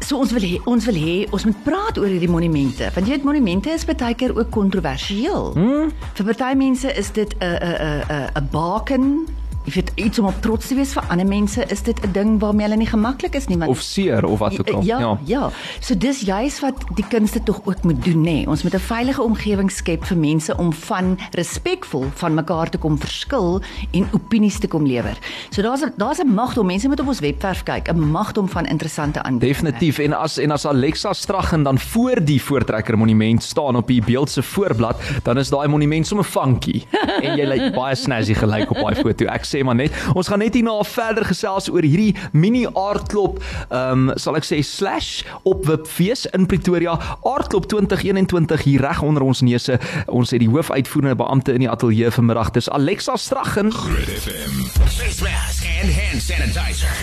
So 0.00 0.18
ons 0.18 0.32
wil 0.32 0.42
hê 0.42 0.58
ons 0.64 0.84
wil 0.84 0.94
hê 0.94 1.26
ons 1.30 1.44
moet 1.44 1.64
praat 1.64 1.98
oor 1.98 2.08
hierdie 2.08 2.30
monumente 2.30 2.90
want 2.94 3.06
jy 3.06 3.14
weet 3.14 3.24
monumente 3.24 3.70
is 3.70 3.84
baie 3.84 4.14
keer 4.14 4.36
ook 4.36 4.50
kontroversieel. 4.50 5.52
Hmm? 5.54 5.92
Vir 6.14 6.24
party 6.24 6.54
mense 6.56 6.92
is 6.94 7.10
dit 7.12 7.34
'n 7.38 7.44
'n 7.44 8.02
'n 8.08 8.30
'n 8.34 8.48
baken 8.50 9.26
Jy 9.68 9.74
weet 9.74 9.90
iets 10.00 10.18
om 10.18 10.26
op 10.30 10.36
trots 10.40 10.70
te 10.70 10.76
wees 10.78 10.94
vir 10.96 11.04
ander 11.12 11.26
mense 11.28 11.64
is 11.68 11.82
dit 11.84 11.98
'n 12.00 12.12
ding 12.12 12.38
waarmee 12.40 12.64
hulle 12.66 12.78
nie 12.80 12.88
gemaklik 12.88 13.34
is 13.34 13.48
nie 13.48 13.58
want 13.58 13.70
of 13.70 13.80
seer 13.80 14.24
of 14.24 14.38
wat 14.38 14.60
ook 14.60 14.70
al. 14.70 14.82
Ja, 14.82 14.98
ja, 14.98 15.18
ja. 15.24 15.50
So 15.80 15.94
dis 15.94 16.20
juis 16.20 16.60
wat 16.60 16.74
die 16.94 17.04
kunste 17.08 17.42
tog 17.42 17.60
ook 17.64 17.82
moet 17.82 18.04
doen 18.04 18.24
nê. 18.24 18.48
Ons 18.48 18.62
moet 18.62 18.74
'n 18.74 18.78
veilige 18.78 19.22
omgewing 19.22 19.70
skep 19.70 20.04
vir 20.04 20.16
mense 20.16 20.56
om 20.56 20.72
van 20.72 21.18
respekvol 21.32 22.06
van 22.14 22.34
mekaar 22.34 22.70
te 22.70 22.78
kom 22.78 22.98
verskil 22.98 23.60
en 23.90 24.08
opinies 24.12 24.58
te 24.58 24.68
kom 24.68 24.86
lewer. 24.86 25.18
So 25.50 25.62
daar's 25.62 25.84
daar's 25.96 26.18
'n 26.18 26.34
magdom. 26.34 26.66
Mense 26.66 26.88
moet 26.88 27.00
op 27.00 27.08
ons 27.08 27.20
webwerf 27.20 27.62
kyk, 27.62 27.88
'n 27.88 28.10
magdom 28.10 28.48
van 28.48 28.64
interessante 28.66 29.22
aanbiedinge. 29.22 29.52
Definitief 29.52 29.98
en 29.98 30.12
as 30.12 30.38
en 30.38 30.50
as 30.50 30.66
Alexa 30.66 31.12
Straggen 31.12 31.62
dan 31.62 31.78
voor 31.78 32.24
die 32.24 32.42
Voortrekker 32.42 32.98
Monument 32.98 33.42
staan 33.42 33.76
op 33.76 33.86
die 33.86 34.02
beeld 34.04 34.30
se 34.30 34.42
voorblad, 34.42 34.96
dan 35.22 35.38
is 35.38 35.48
daai 35.48 35.68
monument 35.68 36.06
sommer 36.06 36.24
funky 36.24 36.84
en 37.22 37.36
jy 37.36 37.44
lyk 37.44 37.74
baie 37.74 37.94
snazzy 37.94 38.34
gelyk 38.34 38.70
op 38.70 38.76
daai 38.76 38.94
foto. 38.94 39.26
Ek 39.26 39.44
sê 39.44 39.57
maar 39.64 39.78
net, 39.78 39.94
ons 40.14 40.28
gaan 40.28 40.42
net 40.42 40.54
hierna 40.54 40.76
verder 40.84 41.26
gesels 41.28 41.68
oor 41.72 41.86
hierdie 41.86 42.14
mini 42.32 42.66
aardklop, 42.66 43.40
ehm 43.68 44.08
um, 44.08 44.16
sal 44.18 44.36
ek 44.38 44.46
sê 44.46 44.60
slash 44.64 45.22
op 45.48 45.66
Wipfees 45.68 46.26
in 46.36 46.46
Pretoria, 46.46 46.96
aardklop 47.26 47.68
2021 47.70 48.62
hier 48.62 48.84
reg 48.86 49.02
onder 49.02 49.22
ons 49.22 49.42
neuse. 49.42 49.78
Ons 50.06 50.30
het 50.34 50.42
die 50.42 50.50
hoofuitvoerende 50.50 51.16
beampte 51.18 51.52
in 51.52 51.64
die 51.64 51.70
ateljee 51.70 52.10
vanmiddag. 52.10 52.50
Dis 52.56 52.70
Alexa 52.70 53.16
Straggen. 53.16 53.72
Groot 53.72 54.12
FM. 54.22 54.62
Face 54.88 55.22
mask 55.22 55.64
and 55.82 55.92
hand 55.92 56.22
sanitizer. 56.22 56.96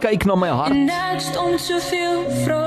Kyk 0.00 0.24
na 0.24 0.34
my 0.34 0.48
hart. 0.48 0.74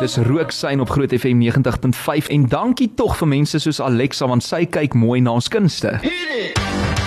Dis 0.01 0.17
Rooksyn 0.17 0.79
op 0.79 0.89
Groot 0.89 1.13
FM 1.13 1.41
90.5 1.41 2.27
en 2.27 2.47
dankie 2.47 2.91
tog 2.95 3.17
vir 3.17 3.27
mense 3.27 3.59
soos 3.59 3.79
Alexa 3.79 4.27
want 4.27 4.43
sy 4.43 4.65
kyk 4.65 4.97
mooi 4.97 5.21
na 5.21 5.37
ons 5.37 5.47
kunste. 5.47 5.99
That's 6.01 7.06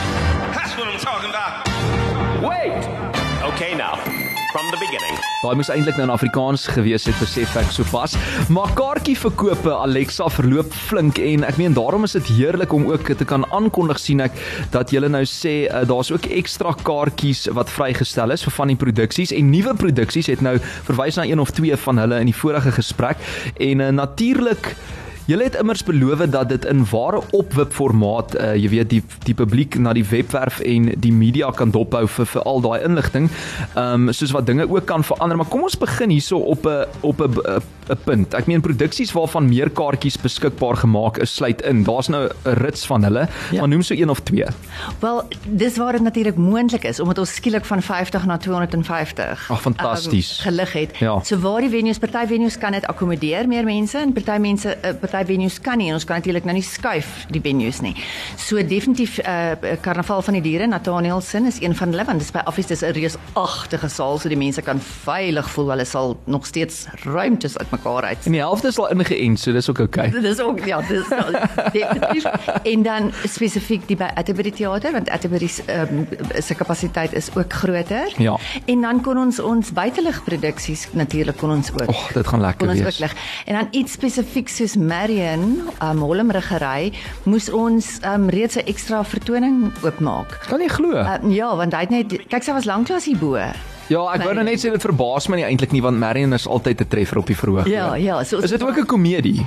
from 4.52 4.66
the 4.71 4.78
beginning. 4.80 5.16
Daai 5.40 5.57
moes 5.59 5.71
eintlik 5.73 5.97
nou 5.99 6.07
in 6.09 6.12
Afrikaans 6.12 6.66
gewees 6.75 7.07
het 7.09 7.19
besef 7.23 7.54
ek 7.59 7.71
sopas. 7.75 8.16
Maar 8.52 8.73
kaartjieverkope 8.78 9.73
Alexa 9.73 10.28
verloop 10.33 10.75
flink 10.88 11.21
en 11.23 11.47
ek 11.49 11.59
meen 11.61 11.76
daarom 11.76 12.07
is 12.09 12.16
dit 12.19 12.33
heerlik 12.37 12.75
om 12.76 12.88
ook 12.90 13.12
te 13.21 13.26
kan 13.28 13.47
aankondig 13.57 14.00
sien 14.02 14.23
ek 14.25 14.37
dat 14.75 14.92
julle 14.95 15.11
nou 15.12 15.23
sê 15.28 15.54
uh, 15.69 15.85
daar's 15.88 16.12
ook 16.14 16.28
ekstra 16.40 16.75
kaartjies 16.83 17.47
wat 17.57 17.73
vrygestel 17.73 18.35
is 18.35 18.45
vir 18.47 18.57
van 18.59 18.75
die 18.75 18.78
produksies 18.80 19.35
en 19.37 19.52
nuwe 19.54 19.75
produksies 19.78 20.30
het 20.33 20.45
nou 20.45 20.57
verwys 20.88 21.21
na 21.21 21.28
een 21.28 21.42
of 21.42 21.54
twee 21.57 21.76
van 21.87 22.02
hulle 22.02 22.21
in 22.21 22.30
die 22.30 22.37
vorige 22.37 22.75
gesprek 22.76 23.23
en 23.59 23.87
uh, 23.87 23.92
natuurlik 23.95 24.75
Julle 25.30 25.44
het 25.46 25.54
immers 25.54 25.84
beloof 25.87 26.25
dat 26.26 26.49
dit 26.49 26.64
in 26.66 26.80
ware 26.90 27.20
opwip 27.30 27.70
formaat, 27.72 28.32
uh, 28.34 28.54
jy 28.58 28.70
weet 28.72 28.88
die 28.90 29.02
die 29.28 29.34
publiek 29.38 29.76
na 29.78 29.92
die 29.94 30.02
webwerf 30.10 30.58
en 30.66 30.88
die 30.99 31.12
media 31.14 31.52
kan 31.54 31.70
dophou 31.70 32.02
vir 32.16 32.26
vir 32.32 32.49
al 32.50 32.64
daai 32.64 32.80
inligting. 32.82 33.28
Ehm 33.76 34.08
um, 34.08 34.14
soos 34.16 34.34
wat 34.34 34.49
dinge 34.50 34.66
ook 34.66 34.88
kan 34.90 35.06
verander, 35.06 35.38
maar 35.38 35.46
kom 35.52 35.62
ons 35.68 35.78
begin 35.78 36.10
hierso 36.10 36.42
op 36.54 36.66
'n 36.66 37.06
op 37.06 37.22
'n 37.22 37.62
'n 37.90 37.99
punt. 38.04 38.34
Ek 38.34 38.46
meen 38.46 38.62
produksies 38.62 39.12
waarvan 39.12 39.49
meer 39.49 39.70
kaartjies 39.70 40.18
beskikbaar 40.20 40.76
gemaak 40.82 41.18
is, 41.18 41.34
sluit 41.34 41.62
in. 41.62 41.82
Daar's 41.84 42.08
nou 42.08 42.28
'n 42.28 42.54
rits 42.62 42.87
van 42.87 43.04
hulle, 43.04 43.28
ja. 43.50 43.60
maar 43.60 43.68
noem 43.68 43.82
so 43.82 43.94
een 43.94 44.10
of 44.10 44.20
twee. 44.20 44.46
Wel, 44.99 45.22
dis 45.44 45.76
waar 45.76 45.92
dit 45.92 46.02
natuurlik 46.02 46.37
moontlik 46.37 46.84
is 46.84 47.00
omdat 47.00 47.18
ons 47.18 47.34
skielik 47.34 47.64
van 47.64 47.82
50 47.82 48.26
na 48.26 48.37
250 48.37 49.50
Ag, 49.50 49.60
fantasties. 49.60 50.38
Um, 50.38 50.44
gelig 50.44 50.72
het. 50.72 50.96
Ja. 50.99 51.20
So 51.22 51.38
waar 51.38 51.60
die 51.60 51.70
venues, 51.70 51.99
party 51.99 52.26
venues 52.26 52.58
kan 52.58 52.72
dit 52.72 52.87
akkommodeer 52.87 53.49
meer 53.49 53.64
mense 53.64 53.99
en 53.99 54.12
party 54.12 54.38
mense 54.38 54.78
uh, 54.84 54.90
party 55.20 55.32
venues 55.32 55.60
kan 55.60 55.78
nie 55.78 55.88
en 55.90 55.98
ons 55.98 56.04
kan 56.04 56.20
natuurlik 56.20 56.46
nou 56.48 56.54
nie 56.56 56.64
skuif 56.64 57.26
die 57.32 57.40
venues 57.42 57.80
nie. 57.84 57.94
So 58.40 58.56
definitief 58.62 59.18
uh 59.20 59.78
Karnaval 59.80 60.22
van 60.22 60.36
die 60.38 60.42
Diere 60.42 60.66
Nathanielsen 60.66 61.46
is 61.46 61.60
een 61.60 61.74
van 61.76 61.90
hulle 61.92 62.04
want 62.04 62.18
dit 62.18 62.28
is 62.28 62.32
by 62.32 62.42
Office 62.46 62.68
dis 62.68 62.82
'n 62.82 62.92
reusagtige 62.92 63.88
saal 63.88 64.18
so 64.18 64.28
die 64.28 64.38
mense 64.38 64.62
kan 64.62 64.80
veilig 64.80 65.50
voel 65.50 65.70
hulle 65.70 65.84
sal 65.84 66.16
nog 66.26 66.46
steeds 66.46 66.86
ruimtes 67.04 67.58
uitmekaar 67.58 68.04
uit. 68.04 68.26
En 68.26 68.32
die 68.32 68.40
helfte 68.40 68.68
is 68.68 68.78
al 68.78 68.90
ingeënt, 68.90 69.40
so 69.40 69.52
dis 69.52 69.68
ook 69.68 69.78
oukei. 69.78 70.10
Dis 70.30 70.40
ook 70.40 70.64
ja, 70.64 70.80
dis 70.80 71.08
definitief. 71.72 72.24
en 72.62 72.82
dan 72.82 73.12
spesifiek 73.24 73.86
die 73.88 73.96
by 73.96 74.10
Atterbury 74.14 74.50
Theater 74.50 74.92
want 74.92 75.10
Atterbury 75.10 75.48
um, 75.66 76.06
se 76.38 76.54
kapasiteit 76.54 77.12
is 77.12 77.28
ook 77.34 77.52
groter. 77.52 78.12
Ja. 78.16 78.38
En 78.66 78.80
dan 78.80 79.00
kon 79.02 79.18
ons 79.18 79.40
ons 79.40 79.72
buitelug 79.72 80.22
produksies 80.24 80.86
natuurlik 80.92 81.36
kon 81.36 81.50
ons 81.50 81.72
ook. 81.72 81.88
Och, 81.88 82.12
dit 82.12 82.26
gaan 82.26 82.40
lekker 82.40 82.66
kon 82.66 82.68
ons 82.68 82.82
wees. 82.82 82.94
ook 82.94 83.00
lig. 83.00 83.14
En 83.46 83.54
dan 83.54 83.68
iets 83.70 83.92
spesifiek 83.92 84.48
soos 84.48 84.76
Marion, 85.00 85.62
um, 85.80 86.02
Holmriggery, 86.04 86.90
moes 87.25 87.47
ons 87.57 87.87
um, 88.04 88.26
reeds 88.28 88.59
'n 88.61 88.66
ekstra 88.69 89.00
vertoning 89.00 89.71
oopmaak. 89.80 90.28
Kan 90.45 90.61
jy 90.61 90.69
glo? 90.69 90.92
Uh, 90.92 91.16
ja, 91.33 91.49
want 91.57 91.73
hy 91.73 91.87
het 91.87 91.95
net 91.95 92.12
kyk 92.28 92.45
sy 92.45 92.52
was 92.52 92.69
lanklaas 92.69 93.09
hierbo. 93.09 93.33
Ja, 93.88 94.02
ek 94.12 94.26
wou 94.26 94.35
nou 94.37 94.45
net 94.45 94.61
sê 94.61 94.69
dit 94.69 94.85
verbaas 94.85 95.30
my 95.33 95.40
nie 95.40 95.47
eintlik 95.49 95.73
nie 95.73 95.80
want 95.80 95.97
Marion 95.97 96.37
is 96.37 96.45
altyd 96.45 96.85
'n 96.85 96.88
treffer 96.92 97.19
op 97.19 97.33
die 97.33 97.38
verhoog. 97.38 97.66
Ja, 97.66 97.95
ja, 97.97 98.21
so 98.25 98.45
Is 98.45 98.52
dit 98.52 98.62
ook 98.62 98.76
'n 98.76 98.85
komedie? 98.85 99.40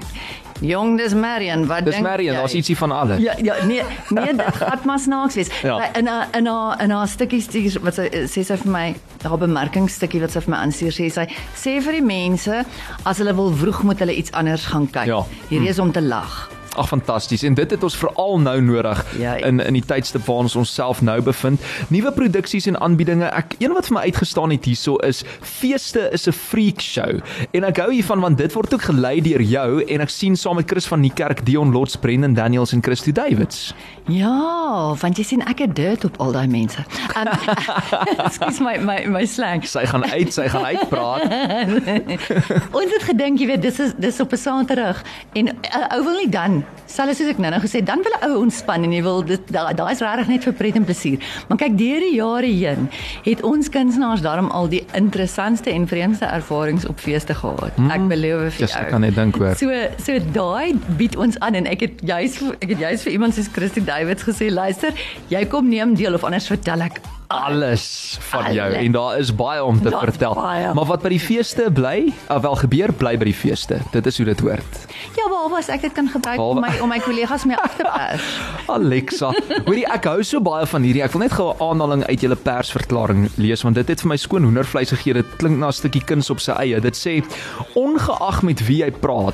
Jong, 0.64 0.96
dis 0.98 1.14
Marion, 1.14 1.66
wat 1.68 1.84
Dis 1.84 1.98
dink 1.98 2.06
Marion, 2.08 2.34
jy? 2.34 2.40
daar's 2.40 2.54
ietsie 2.56 2.78
van 2.80 2.92
alles. 2.96 3.20
Ja, 3.20 3.34
ja, 3.44 3.56
nee, 3.68 3.84
nee, 4.16 4.32
dit 4.36 4.56
gaan 4.62 4.80
maar 4.88 5.00
snaaks 5.00 5.36
wees. 5.36 5.50
Ja. 5.62 5.90
In 6.00 6.08
'n 6.08 6.24
in 6.40 6.48
'n 6.48 6.80
in 6.80 6.92
'n 6.96 7.08
stukkie 7.08 7.42
stuur 7.42 7.82
wat 7.84 7.94
sy 8.00 8.08
sê 8.32 8.44
sy 8.48 8.56
vir 8.64 8.72
my, 8.72 8.96
haar 9.24 9.38
bemerkingsstukkie 9.38 10.22
wat 10.24 10.32
sy 10.32 10.40
vir 10.40 10.50
my 10.56 10.58
aanstuur 10.64 10.92
sê 10.96 11.10
sy 11.12 11.28
sê 11.56 11.82
vir 11.84 12.00
die 12.00 12.06
mense 12.06 12.64
as 13.04 13.18
hulle 13.18 13.36
wil 13.36 13.52
vroeg 13.52 13.84
moet 13.84 14.00
hulle 14.00 14.16
iets 14.16 14.32
anders 14.32 14.66
gaan 14.66 14.88
kyk. 14.88 15.06
Ja. 15.06 15.24
Hierdie 15.50 15.70
is 15.70 15.80
om 15.80 15.92
te 15.92 16.02
lag. 16.02 16.50
Ag 16.76 16.88
fantasties 16.88 17.44
en 17.44 17.54
dit 17.54 17.72
het 17.72 17.84
ons 17.84 17.96
veral 17.98 18.40
nou 18.40 18.62
nodig 18.62 19.06
Ja, 19.20 19.36
in 19.36 19.60
in 19.60 19.74
die 19.74 19.86
tydstip 19.86 20.26
waar 20.26 20.44
ons 20.48 20.56
onsself 20.56 21.02
nou 21.02 21.22
bevind. 21.22 21.62
Nuwe 21.94 22.12
produksies 22.12 22.66
en 22.72 22.80
aanbiedinge. 22.82 23.30
Ek 23.30 23.56
een 23.60 23.74
wat 23.74 23.86
vir 23.90 23.98
my 23.98 24.02
uitgestaan 24.10 24.50
het 24.56 24.66
hierso 24.66 24.96
is 25.06 25.24
feeste 25.42 26.10
is 26.12 26.28
'n 26.28 26.32
freak 26.32 26.82
show. 26.82 27.20
En 27.52 27.64
ek 27.64 27.78
hou 27.78 27.92
hiervan 27.92 28.20
want 28.20 28.38
dit 28.38 28.54
word 28.54 28.74
ook 28.74 28.82
gelei 28.82 29.22
deur 29.22 29.42
jou 29.42 29.84
en 29.84 30.02
ek 30.02 30.10
sien 30.10 30.36
saam 30.36 30.56
met 30.56 30.70
Chris 30.70 30.86
van 30.86 31.00
Niekerk, 31.00 31.46
Dion 31.46 31.72
Lots, 31.72 31.96
Brendan 31.96 32.34
Daniels 32.34 32.74
en 32.74 32.82
Christo 32.84 33.12
Davids. 33.12 33.74
Ja, 34.08 34.96
want 35.00 35.18
jy 35.18 35.24
sien 35.24 35.42
ek 35.48 35.60
het 35.60 35.76
dit 35.76 36.06
op 36.06 36.18
al 36.20 36.32
daai 36.32 36.48
mense. 36.48 36.84
Um, 37.14 37.28
Ekskuus 38.26 38.60
my 38.60 38.78
my 38.82 39.06
my 39.06 39.26
slang. 39.26 39.62
Sy 39.68 39.86
gaan 39.86 40.04
uit, 40.12 40.34
sy 40.34 40.48
gaan 40.50 40.66
uitpraat. 40.66 41.22
Ons 42.80 42.94
het 42.96 43.04
gedink, 43.04 43.40
jy 43.40 43.48
weet, 43.48 43.62
dis 43.62 43.80
is 43.80 43.94
dis 43.98 44.20
op 44.20 44.34
'n 44.34 44.38
Saterdag 44.38 45.04
en 45.34 45.48
uh, 45.48 45.96
ou 45.96 46.04
wil 46.04 46.18
nie 46.18 46.30
dan, 46.30 46.63
selfs 46.94 47.18
soos 47.18 47.32
ek 47.32 47.40
nou 47.42 47.50
nou 47.54 47.62
gesê, 47.64 47.82
dan 47.86 48.04
wil 48.06 48.14
'n 48.20 48.30
ou 48.30 48.42
ontspan 48.44 48.84
en 48.84 48.92
jy 48.92 49.02
wil 49.04 49.24
dit 49.24 49.42
daai 49.52 49.74
daai 49.74 49.92
is 49.92 50.02
regtig 50.02 50.28
net 50.28 50.44
vir 50.44 50.54
pret 50.54 50.76
en 50.76 50.86
plesier. 50.86 51.20
Maar 51.48 51.58
kyk, 51.58 51.78
deur 51.78 52.00
die 52.00 52.16
jare 52.16 52.52
heen 52.52 52.90
het 53.24 53.42
ons 53.44 53.70
kunstenaars 53.70 54.22
daarom 54.22 54.50
al 54.52 54.68
die 54.70 54.84
interessantste 54.94 55.72
en 55.72 55.88
vreemdste 55.88 56.26
ervarings 56.26 56.86
op 56.86 57.00
feeste 57.00 57.34
gehad. 57.34 57.74
Ek 57.90 58.08
beloof 58.08 58.54
vir 58.54 58.68
jou. 58.68 58.82
ek 58.82 58.90
kan 58.90 59.02
net 59.02 59.16
dink 59.16 59.36
hoor. 59.36 59.56
So 59.56 59.72
so 59.98 60.20
daai 60.34 60.76
bied 60.98 61.16
ons 61.16 61.40
aan 61.40 61.56
en 61.56 61.66
ek 61.66 61.80
het 61.82 62.02
juis 62.02 62.42
ek 62.62 62.70
het 62.70 62.80
juis 62.80 63.02
vir 63.04 63.12
iemand 63.12 63.34
soos 63.34 63.50
Christy 63.54 63.82
Davids 63.82 64.24
gesê, 64.24 64.52
luister, 64.52 64.94
jy 65.30 65.46
kom 65.46 65.70
neem 65.70 65.96
deel 65.96 66.14
of 66.14 66.24
anders 66.24 66.48
vertel 66.48 66.82
ek 66.82 67.02
alles 67.34 68.18
van 68.30 68.54
jou 68.54 68.70
Alles. 68.70 68.86
en 68.86 68.92
daar 68.92 69.18
is 69.20 69.32
baie 69.36 69.64
om 69.64 69.82
te 69.82 69.90
Daar's 69.90 70.04
vertel. 70.04 70.34
baie. 70.34 70.74
Maar 70.74 70.86
wat 70.86 71.02
by 71.02 71.10
die 71.10 71.20
feeste 71.20 71.70
bly, 71.74 72.14
uh, 72.32 72.40
wel 72.42 72.56
gebeur, 72.56 72.94
bly 72.94 73.18
by 73.18 73.26
die 73.26 73.34
feeste. 73.34 73.80
Dit 73.92 74.06
is 74.06 74.18
hoe 74.18 74.26
dit 74.26 74.40
hoort. 74.40 74.86
Ja, 75.18 75.26
behalwe 75.30 75.58
as 75.58 75.70
ek 75.70 75.82
dit 75.82 75.92
kan 75.92 76.08
gebruik 76.08 76.38
Behalwe- 76.38 76.62
om 76.62 76.66
my 76.68 76.80
om 76.82 76.90
my 76.90 77.00
kollegas 77.00 77.44
mee 77.46 77.58
af 77.58 77.76
te 77.76 77.84
pers. 77.84 78.24
Alexa, 78.78 79.34
hoorie 79.66 79.86
ek 79.92 80.04
hou 80.06 80.24
so 80.24 80.40
baie 80.42 80.66
van 80.66 80.82
hierdie. 80.82 81.04
Ek 81.04 81.12
wil 81.12 81.22
net 81.22 81.32
gou 81.34 81.50
'n 81.54 81.62
aanhaling 81.62 82.04
uit 82.06 82.22
julle 82.22 82.36
persverklaring 82.36 83.30
lees 83.38 83.62
want 83.64 83.76
dit 83.76 83.88
het 83.88 84.02
vir 84.02 84.08
my 84.10 84.18
skoon 84.18 84.44
hoendervleis 84.44 84.90
gegee. 84.90 85.14
Dit 85.14 85.36
klink 85.38 85.58
na 85.58 85.68
'n 85.68 85.72
stukkie 85.74 86.04
kuns 86.04 86.30
op 86.30 86.40
sy 86.40 86.52
eie. 86.52 86.80
Dit 86.82 86.96
sê 86.96 87.24
ongeag 87.76 88.42
met 88.44 88.66
wie 88.68 88.84
jy 88.84 88.92
praat, 88.92 89.34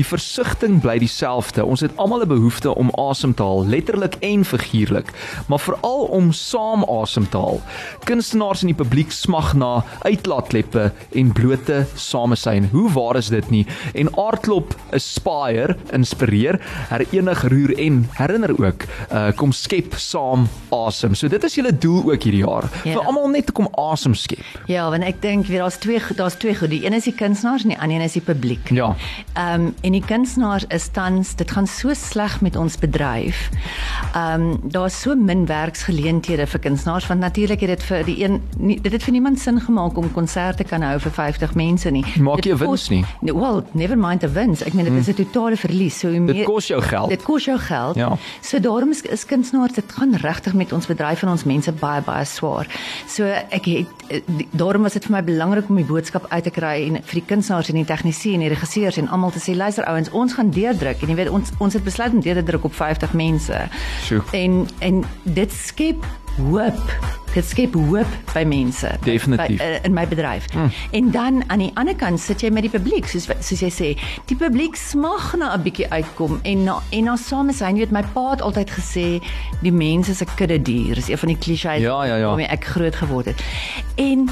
die 0.00 0.06
versigtiging 0.06 0.80
bly 0.80 0.96
dieselfde. 1.02 1.64
Ons 1.64 1.84
het 1.84 1.96
almal 2.00 2.22
'n 2.24 2.28
behoefte 2.28 2.74
om 2.74 2.90
asem 2.96 3.34
te 3.34 3.42
haal, 3.42 3.66
letterlik 3.66 4.16
en 4.20 4.44
figuurlik, 4.44 5.12
maar 5.48 5.60
veral 5.60 6.04
om 6.10 6.32
saam 6.32 6.84
asem 6.84 7.28
te 7.28 7.36
haal. 7.36 7.60
Kunstenaars 8.04 8.62
in 8.62 8.72
die 8.72 8.84
publiek 8.84 9.12
smag 9.12 9.54
na 9.54 9.84
uitlaatkleppe 10.02 10.92
en 11.12 11.32
blote 11.32 11.86
samesyn. 11.94 12.68
Hoe 12.72 12.90
waar 12.92 13.16
is 13.16 13.28
dit 13.28 13.50
nie? 13.50 13.66
En 13.94 14.08
aardklop 14.16 14.74
aspire, 14.92 15.76
inspireer, 15.92 16.60
herenig, 16.88 17.42
roer 17.48 17.78
en 17.78 18.08
herinner 18.12 18.54
ook. 18.58 18.84
Uh 19.12 19.30
kom 19.36 19.52
skep 19.52 19.94
saam 19.96 20.48
asem. 20.70 21.14
So 21.14 21.28
dit 21.28 21.44
is 21.44 21.54
julle 21.54 21.78
doel 21.78 22.12
ook 22.12 22.22
hierdie 22.22 22.44
jaar. 22.44 22.68
Ja. 22.84 22.92
Vir 22.92 23.06
almal 23.06 23.28
net 23.28 23.46
te 23.46 23.52
kom 23.52 23.68
asem 23.78 24.14
skep. 24.14 24.44
Ja, 24.66 24.88
want 24.90 25.04
ek 25.04 25.22
dink 25.22 25.46
daar's 25.46 25.78
twee 25.78 26.00
daar's 26.16 26.34
twee 26.34 26.54
goed. 26.56 26.70
Die 26.70 26.84
een 26.86 26.92
is 26.92 27.04
die 27.04 27.14
kunstenaars 27.14 27.62
en 27.62 27.68
die 27.68 27.78
ander 27.78 27.96
een 27.96 28.02
is 28.02 28.12
die 28.12 28.24
publiek. 28.24 28.70
Ja. 28.70 28.94
Ehm 29.34 29.60
um, 29.60 29.74
en 29.90 29.96
die 29.98 30.06
kunstenaars 30.06 30.64
is 30.70 30.86
tans 30.94 31.32
dit 31.34 31.50
gaan 31.50 31.66
so 31.66 31.90
sleg 31.98 32.36
met 32.46 32.56
ons 32.56 32.76
bedryf. 32.78 33.48
Ehm 34.14 34.40
um, 34.40 34.70
daar's 34.70 35.00
so 35.02 35.16
min 35.18 35.46
werksgeleenthede 35.46 36.46
vir 36.46 36.60
kunstenaars 36.60 37.06
want 37.10 37.20
natuurlik 37.20 37.60
het 37.60 37.72
dit 37.74 37.82
vir 37.88 38.04
die 38.06 38.16
een 38.22 38.38
nie, 38.58 38.76
dit 38.80 38.92
het 38.92 39.02
vir 39.02 39.12
niemand 39.12 39.40
sin 39.40 39.58
gemaak 39.60 39.98
om 39.98 40.12
konserte 40.12 40.64
kan 40.64 40.82
hou 40.86 40.98
vir 41.02 41.12
50 41.16 41.54
mense 41.58 41.90
nie. 41.90 42.04
Maak 42.20 42.44
jy 42.44 42.52
'n 42.52 42.58
wins 42.58 42.88
nie? 42.88 43.04
Nee, 43.20 43.34
well, 43.34 43.64
never 43.72 43.98
mind 43.98 44.22
'n 44.22 44.32
wins. 44.32 44.62
Ek 44.62 44.72
meen 44.72 44.84
dit 44.84 44.94
is 44.94 45.08
'n 45.08 45.24
totale 45.24 45.56
verlies. 45.56 45.98
So 45.98 46.08
hoe 46.08 46.20
meer 46.20 46.34
Dit 46.34 46.44
kos 46.44 46.66
jou 46.66 46.82
geld. 46.82 47.08
Dit 47.08 47.22
kos 47.22 47.44
jou 47.44 47.58
geld. 47.58 47.96
Ja. 47.96 48.16
So 48.40 48.60
daarom 48.60 48.90
is, 48.90 49.02
is 49.02 49.26
kunstenaars 49.26 49.72
dit 49.72 49.92
gaan 49.92 50.14
regtig 50.14 50.54
met 50.54 50.72
ons 50.72 50.86
bedryf 50.86 51.22
en 51.22 51.28
ons 51.28 51.44
mense 51.44 51.72
baie 51.72 52.02
baie 52.02 52.24
swaar. 52.24 52.66
So 53.06 53.24
ek 53.24 53.64
het 53.64 53.86
eh, 54.08 54.20
daarom 54.50 54.82
was 54.82 54.92
dit 54.92 55.04
vir 55.04 55.12
my 55.12 55.24
belangrik 55.24 55.68
om 55.68 55.76
die 55.76 55.84
boodskap 55.84 56.26
uit 56.28 56.44
te 56.44 56.50
kry 56.50 56.86
en 56.86 57.02
vir 57.02 57.14
die 57.20 57.26
kunstenaars 57.26 57.68
en 57.68 57.74
die 57.74 57.84
tegnisie 57.84 58.34
en 58.34 58.40
die 58.40 58.48
regisseurs 58.48 58.96
en 58.96 59.08
almal 59.08 59.30
te 59.30 59.38
sê 59.38 59.56
luister 59.70 59.84
ouens, 59.84 60.10
ons 60.10 60.32
gaan 60.34 60.50
deurdruk 60.50 61.02
en 61.02 61.12
jy 61.12 61.18
weet 61.20 61.30
ons 61.30 61.54
ons 61.62 61.76
het 61.76 61.84
besluit 61.86 62.14
om 62.16 62.22
deur 62.24 62.40
te 62.40 62.42
druk 62.42 62.64
op 62.66 62.74
50 62.74 63.14
mense. 63.14 63.62
Sjoe. 64.06 64.22
En 64.34 64.66
en 64.78 65.04
dit 65.22 65.52
skep 65.52 66.06
hoop. 66.40 66.80
Dit 67.34 67.46
skep 67.46 67.74
hoop 67.78 68.32
by 68.32 68.42
mense. 68.48 68.88
Definitief. 69.04 69.60
By, 69.60 69.66
uh, 69.66 69.84
in 69.86 69.94
my 69.94 70.06
bedryf. 70.10 70.48
Hmm. 70.52 70.72
En 70.90 71.10
dan 71.14 71.42
aan 71.46 71.62
die 71.62 71.70
ander 71.78 71.94
kant 71.94 72.20
sit 72.20 72.42
jy 72.42 72.50
met 72.50 72.66
die 72.66 72.72
publiek 72.72 73.06
soos 73.10 73.28
soos 73.38 73.62
jy 73.62 73.70
sê, 73.74 73.90
die 74.30 74.38
publiek 74.38 74.78
smag 74.78 75.36
na 75.38 75.52
'n 75.54 75.62
bietjie 75.62 75.86
uitkom 75.90 76.40
en 76.42 76.64
na 76.64 76.80
en 76.90 77.04
na 77.04 77.16
samesyn. 77.16 77.78
Jy 77.78 77.86
weet 77.86 77.94
my 77.94 78.04
pa 78.14 78.30
het 78.30 78.42
altyd 78.42 78.70
gesê 78.70 79.06
die 79.62 79.72
mens 79.72 80.08
is 80.08 80.22
'n 80.22 80.34
kudde 80.34 80.62
dier. 80.62 80.94
Dis 80.94 81.08
een 81.08 81.18
van 81.18 81.28
die 81.28 81.38
klisjées 81.38 81.82
Ja, 81.82 82.04
ja, 82.04 82.16
ja. 82.16 82.26
waarmee 82.26 82.50
ek 82.50 82.64
groot 82.64 82.94
geword 82.94 83.26
het. 83.26 83.38
En 83.94 84.28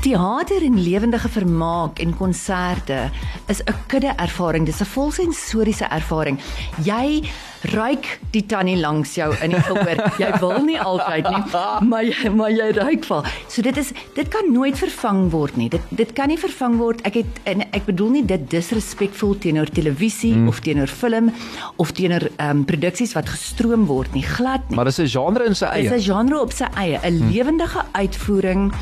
Theater 0.00 0.62
en 0.62 0.82
lewendige 0.82 1.28
vermaak 1.28 1.98
en 1.98 2.16
konserte 2.16 3.10
is 3.46 3.60
'n 3.62 3.74
kudde 3.86 4.12
ervaring. 4.16 4.64
Dis 4.64 4.80
'n 4.80 4.84
volsensoriese 4.84 5.84
ervaring. 5.84 6.40
Jy 6.82 7.30
ruik 7.62 8.06
die 8.32 8.42
tannie 8.46 8.76
langs 8.80 9.14
jou 9.14 9.28
in 9.44 9.52
die 9.54 9.60
gehoor. 9.60 10.00
Jy 10.20 10.30
wil 10.40 10.62
nie 10.64 10.78
altyd 10.80 11.28
nie, 11.28 11.42
maar 11.90 12.04
jy 12.06 12.30
maar 12.32 12.52
jy 12.52 12.70
ruik 12.76 13.04
wel. 13.08 13.24
So 13.48 13.62
dit 13.62 13.76
is 13.80 13.92
dit 14.16 14.28
kan 14.32 14.48
nooit 14.52 14.78
vervang 14.80 15.26
word 15.32 15.58
nie. 15.60 15.68
Dit 15.72 15.84
dit 15.96 16.12
kan 16.16 16.30
nie 16.32 16.38
vervang 16.40 16.78
word. 16.80 17.02
Ek 17.08 17.20
het 17.20 17.40
en 17.50 17.64
ek 17.76 17.86
bedoel 17.88 18.14
nie 18.18 18.24
dit 18.24 18.46
disrespekvol 18.50 19.36
teenoor 19.42 19.70
televisie 19.72 20.32
mm. 20.36 20.48
of 20.48 20.60
teenoor 20.64 20.90
film 20.90 21.32
of 21.76 21.92
teenoor 21.96 22.28
ehm 22.30 22.62
um, 22.62 22.64
produksies 22.70 23.14
wat 23.16 23.28
gestroom 23.28 23.86
word 23.90 24.14
nie. 24.16 24.24
Glad 24.24 24.68
nie. 24.70 24.76
Maar 24.76 24.90
dis 24.90 25.00
'n 25.00 25.08
genre 25.08 25.44
in 25.44 25.54
sy 25.54 25.66
Dis 25.74 25.90
eie. 25.90 25.98
'n 25.98 26.02
genre 26.02 26.40
op 26.40 26.52
sy 26.52 26.68
eie. 26.76 26.98
'n 27.02 27.30
Lewendige 27.30 27.84
uitvoering 27.92 28.72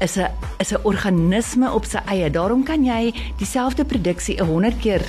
is 0.00 0.16
'n 0.16 0.30
is 0.58 0.72
'n 0.72 0.80
organisme 0.82 1.72
op 1.72 1.84
sy 1.84 1.98
eie. 2.06 2.30
Daarom 2.30 2.62
kan 2.62 2.84
jy 2.84 3.14
dieselfde 3.38 3.84
produksie 3.84 4.38
'n 4.40 4.46
100 4.46 4.78
keer 4.78 5.02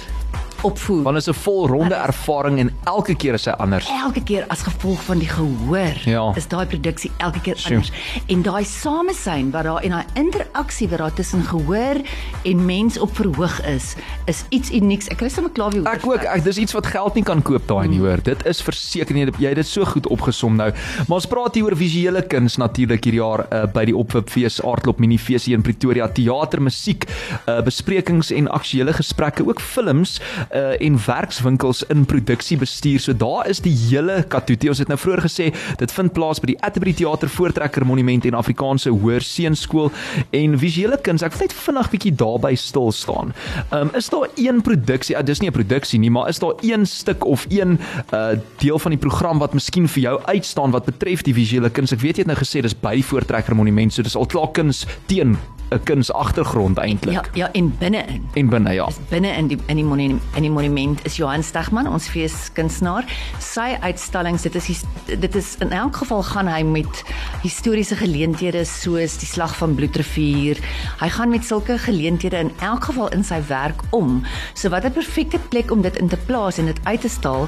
opvoer. 0.63 1.03
Want 1.03 1.15
dit 1.15 1.27
is 1.27 1.33
'n 1.35 1.39
volronde 1.41 1.95
ervaring 1.95 2.59
en 2.59 2.71
elke 2.83 3.15
keer 3.15 3.33
is 3.33 3.45
hy 3.45 3.51
anders. 3.51 3.89
Elke 3.89 4.23
keer 4.23 4.45
as 4.47 4.61
gevolg 4.61 5.01
van 5.03 5.19
die 5.19 5.27
gehoor 5.27 5.93
Ja. 6.05 6.31
is 6.35 6.47
daai 6.47 6.65
produksie 6.65 7.11
elke 7.17 7.41
keer 7.41 7.57
Sjoe. 7.57 7.75
anders. 7.75 7.91
En 8.27 8.41
daai 8.41 8.63
samesyn 8.63 9.51
wat 9.51 9.63
daar 9.63 9.81
en 9.83 9.89
daai 9.89 10.05
interaksie 10.13 10.87
wat 10.89 10.97
daar 10.97 11.13
tussen 11.13 11.43
gehoor 11.43 11.95
en 12.43 12.65
mens 12.65 12.99
op 12.99 13.15
verhoog 13.15 13.65
is, 13.65 13.95
is 14.25 14.43
iets 14.49 14.71
unieks. 14.71 15.07
Ek 15.07 15.17
kry 15.17 15.29
sommer 15.29 15.51
klaar 15.51 15.71
weer 15.71 15.83
Ek 15.87 16.05
ook, 16.05 16.23
ek 16.23 16.43
dis 16.43 16.57
iets 16.57 16.73
wat 16.73 16.85
geld 16.85 17.13
nie 17.15 17.23
kan 17.23 17.41
koop 17.41 17.67
daai 17.67 17.87
nie 17.87 17.99
hoor. 17.99 18.17
Dit 18.23 18.45
is 18.45 18.61
verseker 18.61 19.13
nie 19.15 19.27
jy 19.39 19.47
het 19.47 19.55
dit 19.55 19.67
so 19.67 19.85
goed 19.85 20.07
opgesom 20.07 20.55
nou. 20.55 20.71
Maar 21.07 21.15
ons 21.17 21.25
praat 21.25 21.55
hier 21.55 21.63
oor 21.63 21.75
visuele 21.77 22.21
kuns 22.21 22.57
natuurlik 22.57 23.03
hierdie 23.03 23.21
jaar 23.21 23.45
uh, 23.51 23.65
by 23.73 23.85
die 23.85 23.95
Opwipfees 23.97 24.61
Aardklop 24.63 24.99
Minifees 24.99 25.45
hier 25.45 25.57
in 25.57 25.61
Pretoria. 25.65 26.07
Teater, 26.07 26.61
musiek, 26.61 27.05
uh, 27.47 27.61
besprekings 27.61 28.31
en 28.31 28.47
aktuelle 28.47 28.93
gesprekke, 28.93 29.47
ook 29.47 29.59
films 29.61 30.19
uh, 30.53 30.75
en 30.81 30.97
werkswinkels 31.05 31.83
in 31.93 32.05
produksiebestuur. 32.05 32.99
So 32.99 33.15
daar 33.17 33.47
is 33.49 33.61
die 33.63 33.73
hele 33.73 34.23
katoetie. 34.27 34.69
Ons 34.71 34.81
het 34.83 34.91
nou 34.91 34.97
vroeër 34.99 35.23
gesê 35.25 35.49
dit 35.79 35.95
vind 35.97 36.13
plaas 36.13 36.41
by 36.41 36.51
die 36.53 36.57
Atterbury 36.61 36.93
Theater 36.97 37.29
Voortrekker 37.29 37.85
Monument 37.87 38.25
en 38.25 38.37
Afrikaanse 38.39 38.91
Hoër 38.91 39.25
Seunskool 39.25 39.91
en 40.35 40.57
visuele 40.61 40.99
kuns. 41.03 41.25
Ek 41.25 41.35
wil 41.35 41.47
net 41.47 41.55
vinnig 41.57 41.91
bietjie 41.93 42.13
daarby 42.23 42.53
stil 42.59 42.91
staan. 42.95 43.35
Ehm 43.69 43.89
um, 43.89 43.95
is 43.97 44.09
daar 44.09 44.29
een 44.35 44.61
produksie, 44.65 45.15
uh, 45.15 45.23
dis 45.23 45.41
nie 45.41 45.49
'n 45.49 45.53
produksie 45.53 45.99
nie, 45.99 46.11
maar 46.11 46.29
is 46.29 46.39
daar 46.39 46.53
een 46.61 46.85
stuk 46.85 47.25
of 47.25 47.45
een 47.49 47.79
uh 48.13 48.31
deel 48.57 48.79
van 48.79 48.91
die 48.91 48.99
program 48.99 49.39
wat 49.39 49.53
miskien 49.53 49.87
vir 49.87 50.01
jou 50.01 50.19
uitstaan 50.23 50.71
wat 50.71 50.85
betref 50.85 51.21
die 51.21 51.33
visuele 51.33 51.69
kuns? 51.69 51.91
Ek 51.91 51.99
weet 51.99 52.17
jy 52.17 52.23
het 52.23 52.27
nou 52.27 52.37
gesê 52.37 52.61
dis 52.61 52.73
by 52.73 52.95
die 52.95 53.05
Voortrekker 53.05 53.55
Monument, 53.55 53.93
so 53.93 54.01
dis 54.01 54.15
al 54.15 54.25
klaar 54.25 54.51
kuns 54.51 54.85
teen 55.05 55.37
'n 55.71 55.83
kuns 55.83 56.11
agtergrond 56.13 56.77
eintlik. 56.77 57.13
Ja, 57.13 57.23
ja 57.33 57.51
en 57.51 57.75
binne-in. 57.77 58.27
En 58.33 58.49
binne 58.49 58.73
ja. 58.73 58.87
binne 59.09 59.27
in 59.27 59.47
die 59.47 59.57
in 59.65 59.75
die 59.75 59.85
monument 59.85 60.21
in 60.41 60.47
die 60.49 60.53
monument 60.53 61.01
is 61.05 61.19
Johan 61.19 61.43
Stegman, 61.45 61.85
ons 61.85 62.07
feeskunstenaar. 62.09 63.05
Sy 63.43 63.75
uitstallings, 63.83 64.45
dit 64.47 64.57
is 64.57 64.83
dit 65.05 65.35
is 65.37 65.53
in 65.61 65.73
elk 65.75 65.99
geval 66.01 66.23
gaan 66.25 66.49
hy 66.49 66.61
met 66.65 67.01
historiese 67.43 67.97
geleenthede 67.99 68.63
soos 68.65 69.19
die 69.21 69.29
slag 69.29 69.53
van 69.59 69.75
Bloedrivier. 69.77 70.61
Hy 71.01 71.09
gaan 71.13 71.33
met 71.33 71.45
sulke 71.45 71.77
geleenthede 71.85 72.41
in 72.47 72.51
elk 72.65 72.89
geval 72.89 73.11
in 73.13 73.25
sy 73.27 73.41
werk 73.51 73.83
om. 73.93 74.23
So 74.53 74.73
wat 74.73 74.85
'n 74.85 74.97
perfekte 74.97 75.39
plek 75.49 75.71
om 75.71 75.81
dit 75.81 75.97
in 75.97 76.09
te 76.09 76.17
plaas 76.17 76.57
en 76.57 76.65
dit 76.65 76.79
uit 76.83 77.01
te 77.01 77.09
stal 77.09 77.47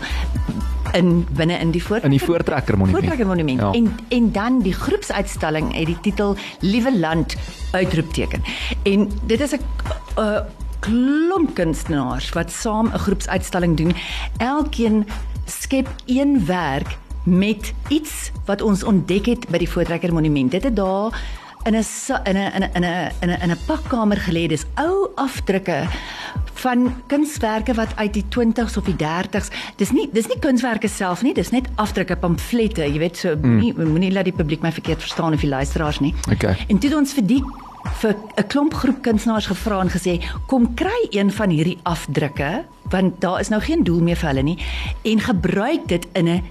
in 0.94 1.26
binne 1.34 1.58
in 1.58 1.72
die 1.72 1.84
voort 1.84 2.04
In 2.04 2.14
die 2.14 2.22
Voortrekker 2.22 2.78
Monument. 2.78 3.00
Voortrekker 3.00 3.28
monument. 3.28 3.60
Ja. 3.60 3.72
En 3.72 3.98
en 4.10 4.32
dan 4.32 4.62
die 4.62 4.74
groepsuitstalling 4.74 5.74
het 5.74 5.86
die 5.86 6.00
titel 6.02 6.36
Liewe 6.60 7.00
Land 7.00 7.36
uitroepteken. 7.72 8.44
En 8.84 9.10
dit 9.26 9.40
is 9.40 9.52
'n 9.52 9.62
'n 10.16 10.63
klomp 10.84 11.54
kunstenaars 11.56 12.30
wat 12.36 12.52
saam 12.52 12.92
'n 12.92 13.04
groepsuitstalling 13.06 13.78
doen. 13.78 13.96
Elkeen 14.38 15.08
skep 15.46 15.88
een 16.06 16.46
werk 16.46 16.98
met 17.24 17.74
iets 17.88 18.32
wat 18.46 18.62
ons 18.62 18.84
ontdek 18.84 19.26
het 19.26 19.48
by 19.48 19.58
die 19.58 19.70
Voortrekker 19.70 20.14
monument. 20.14 20.52
Dit 20.52 20.64
het 20.64 20.76
daar 20.76 21.16
in 21.64 21.76
'n 21.76 21.84
in 22.24 22.36
'n 22.36 22.52
in 22.54 22.84
'n 22.84 23.12
in 23.22 23.30
'n 23.30 23.42
in 23.42 23.52
'n 23.52 23.58
pakkamer 23.66 24.18
gelê. 24.18 24.48
Dis 24.48 24.66
ou 24.76 25.08
afdrukke 25.16 25.88
van 26.54 27.04
kunswerke 27.08 27.74
wat 27.74 27.96
uit 27.96 28.14
die 28.14 28.26
20s 28.30 28.78
of 28.78 28.84
die 28.84 28.96
30s. 28.96 29.50
Dis 29.76 29.92
nie 29.92 30.10
dis 30.12 30.28
nie 30.28 30.40
kunswerke 30.40 30.88
self 30.88 31.22
nie, 31.22 31.34
dis 31.34 31.50
net 31.50 31.68
afdrukke, 31.76 32.16
pamflette, 32.16 32.82
jy 32.82 33.00
weet 33.00 33.18
so 33.18 33.36
moenie 33.42 33.74
moenie 33.74 34.12
laat 34.12 34.30
die 34.30 34.34
publiek 34.34 34.62
my 34.62 34.72
verkeerd 34.72 35.00
verstaan 35.00 35.34
of 35.34 35.40
die 35.40 35.50
luisteraars 35.50 36.00
nie. 36.00 36.14
Okay. 36.32 36.58
En 36.68 36.78
toe 36.78 36.98
ons 36.98 37.14
vir 37.14 37.26
die 37.26 37.44
vir 37.84 38.16
'n 38.38 38.48
klomp 38.48 38.74
groep 38.74 39.02
kunstenaars 39.02 39.46
gevra 39.46 39.80
en 39.82 39.90
gesê, 39.90 40.22
"Kom 40.48 40.74
kry 40.74 41.08
een 41.10 41.32
van 41.32 41.50
hierdie 41.50 41.80
afdrukke 41.84 42.64
want 42.90 43.22
daar 43.22 43.40
is 43.40 43.50
nou 43.50 43.62
geen 43.62 43.84
doel 43.84 44.02
meer 44.02 44.16
vir 44.16 44.28
hulle 44.30 44.42
nie 44.44 44.58
en 45.02 45.20
gebruik 45.20 45.88
dit 45.88 46.08
in 46.14 46.28
'n 46.28 46.44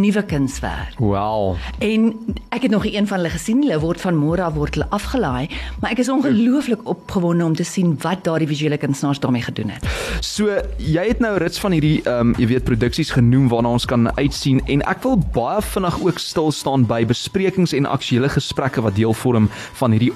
nuwe 0.00 0.22
kunswerk." 0.22 0.98
Wow. 0.98 1.56
En 1.78 2.14
ek 2.48 2.62
het 2.62 2.70
nog 2.70 2.86
een 2.86 3.06
van 3.06 3.16
hulle 3.16 3.30
gesien. 3.30 3.62
Hulle 3.62 3.80
word 3.80 4.00
van 4.00 4.14
môre 4.14 4.42
af 4.42 4.54
word 4.54 4.74
hulle 4.74 4.86
afgelaai, 4.90 5.48
maar 5.80 5.90
ek 5.90 5.98
is 5.98 6.08
ongelooflik 6.08 6.80
opgewonde 6.84 7.44
om 7.44 7.54
te 7.54 7.64
sien 7.64 7.98
wat 8.00 8.24
daardie 8.24 8.48
visuele 8.48 8.76
kunstenaars 8.76 9.20
daarmee 9.20 9.42
gedoen 9.42 9.68
het. 9.68 9.84
So 10.20 10.62
jy 10.76 11.06
het 11.08 11.18
nou 11.18 11.36
rits 11.38 11.58
van 11.58 11.72
hierdie 11.72 12.02
ehm 12.02 12.20
um, 12.20 12.34
jy 12.38 12.46
weet 12.46 12.64
produksies 12.64 13.10
genoem 13.10 13.48
waarna 13.48 13.68
ons 13.68 13.84
kan 13.84 14.16
uitsien 14.16 14.60
en 14.66 14.82
ek 14.82 15.02
wil 15.02 15.18
baie 15.32 15.62
vinnig 15.62 16.00
ook 16.00 16.18
stil 16.18 16.52
staan 16.52 16.86
by 16.86 17.04
besprekings 17.06 17.72
en 17.72 17.86
aktuelle 17.86 18.28
gesprekke 18.28 18.80
wat 18.80 18.94
deel 18.94 19.14
vorm 19.14 19.48
van 19.72 19.90
hierdie 19.90 20.12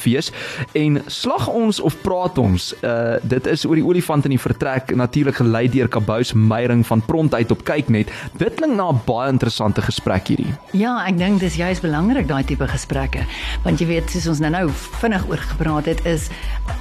opwipfees 0.00 0.32
en 0.72 1.00
slag 1.06 1.48
ons 1.48 1.80
of 1.80 1.96
praat 2.02 2.38
ons 2.38 2.72
uh 2.80 3.18
dit 3.22 3.46
is 3.46 3.64
oor 3.66 3.76
die 3.76 3.84
olifant 3.84 4.24
in 4.24 4.34
die 4.34 4.40
vertrek 4.40 4.94
natuurlik 4.96 5.40
gelei 5.40 5.68
deur 5.68 5.88
Kabous 5.88 6.32
Meyering 6.32 6.84
van 6.86 7.02
Pront 7.04 7.34
uit 7.34 7.50
op 7.50 7.64
Kyknet. 7.64 8.10
Dit 8.38 8.56
klink 8.56 8.76
na 8.76 8.90
'n 8.90 9.00
baie 9.06 9.30
interessante 9.30 9.82
gesprek 9.82 10.28
hierdie. 10.28 10.54
Ja, 10.72 11.04
ek 11.06 11.18
dink 11.18 11.40
dis 11.40 11.56
juist 11.56 11.82
belangrik 11.82 12.28
daai 12.28 12.44
tipe 12.44 12.66
gesprekke, 12.66 13.24
want 13.64 13.80
jy 13.80 13.86
weet 13.86 14.10
soos 14.10 14.26
ons 14.26 14.40
nou-nou 14.40 14.70
vinnig 15.00 15.28
oor 15.28 15.38
gepraat 15.38 15.86
het 15.86 16.04
is 16.06 16.28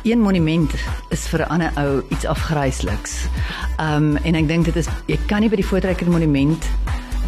een 0.04 0.20
monument 0.20 0.72
is 1.10 1.28
vir 1.28 1.42
'n 1.42 1.50
ander 1.50 1.72
ou 1.78 2.04
iets 2.10 2.26
afgrysliks. 2.26 3.28
Um 3.80 4.18
en 4.18 4.36
ek 4.36 4.48
dink 4.48 4.66
dit 4.66 4.76
is 4.76 4.88
jy 5.08 5.18
kan 5.28 5.42
nie 5.42 5.50
by 5.50 5.56
die 5.56 5.66
Voortrekker 5.66 6.10
monument 6.10 6.66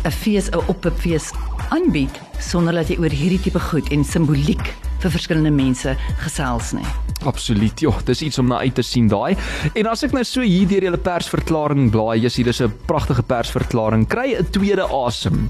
'n 0.06 0.12
fees 0.12 0.50
'n 0.50 0.64
op 0.68 0.86
'n 0.86 0.96
fees 0.98 1.32
aanbied 1.70 2.31
sonder 2.42 2.74
dat 2.74 2.90
jy 2.90 2.98
oor 3.00 3.14
hierdie 3.14 3.40
tipe 3.40 3.60
goed 3.60 3.92
en 3.92 4.04
simboliek 4.04 4.74
vir 5.02 5.14
verskillende 5.14 5.52
mense 5.54 5.96
gesels 6.22 6.74
nie. 6.78 6.86
Absoluut. 7.26 7.82
Ja, 7.82 7.92
dis 8.06 8.22
iets 8.26 8.40
om 8.42 8.50
na 8.50 8.62
uit 8.66 8.74
te 8.78 8.84
sien 8.86 9.08
daai. 9.10 9.36
En 9.78 9.90
as 9.92 10.04
ek 10.06 10.14
nou 10.16 10.24
so 10.26 10.46
hier 10.46 10.68
deur 10.70 10.88
julle 10.88 11.00
persverklaring 11.02 11.92
blaai, 11.94 12.22
jy 12.24 12.32
sien 12.34 12.46
dis 12.50 12.62
'n 12.62 12.74
pragtige 12.88 13.24
persverklaring. 13.24 14.08
Kry 14.08 14.36
'n 14.38 14.50
tweede 14.52 14.86
asem. 14.86 15.50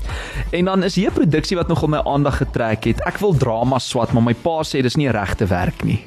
En 0.51 0.65
dan 0.65 0.83
is 0.83 0.95
hier 0.95 1.11
'n 1.11 1.13
produksie 1.13 1.57
wat 1.57 1.67
nogal 1.67 1.87
my 1.87 2.01
aandag 2.05 2.37
getrek 2.37 2.83
het. 2.83 2.99
Ek 3.05 3.19
wil 3.19 3.33
drama 3.33 3.79
swat, 3.79 4.11
maar 4.11 4.23
my 4.23 4.33
pa 4.33 4.63
sê 4.63 4.81
dis 4.81 4.95
nie 4.95 5.09
regte 5.09 5.45
werk 5.47 5.83
nie. 5.83 6.03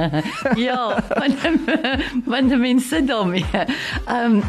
ja, 0.68 1.04
want 1.08 1.36
want 2.26 2.58
mense 2.58 3.04
daarmee. 3.04 3.44
Ehm 4.06 4.42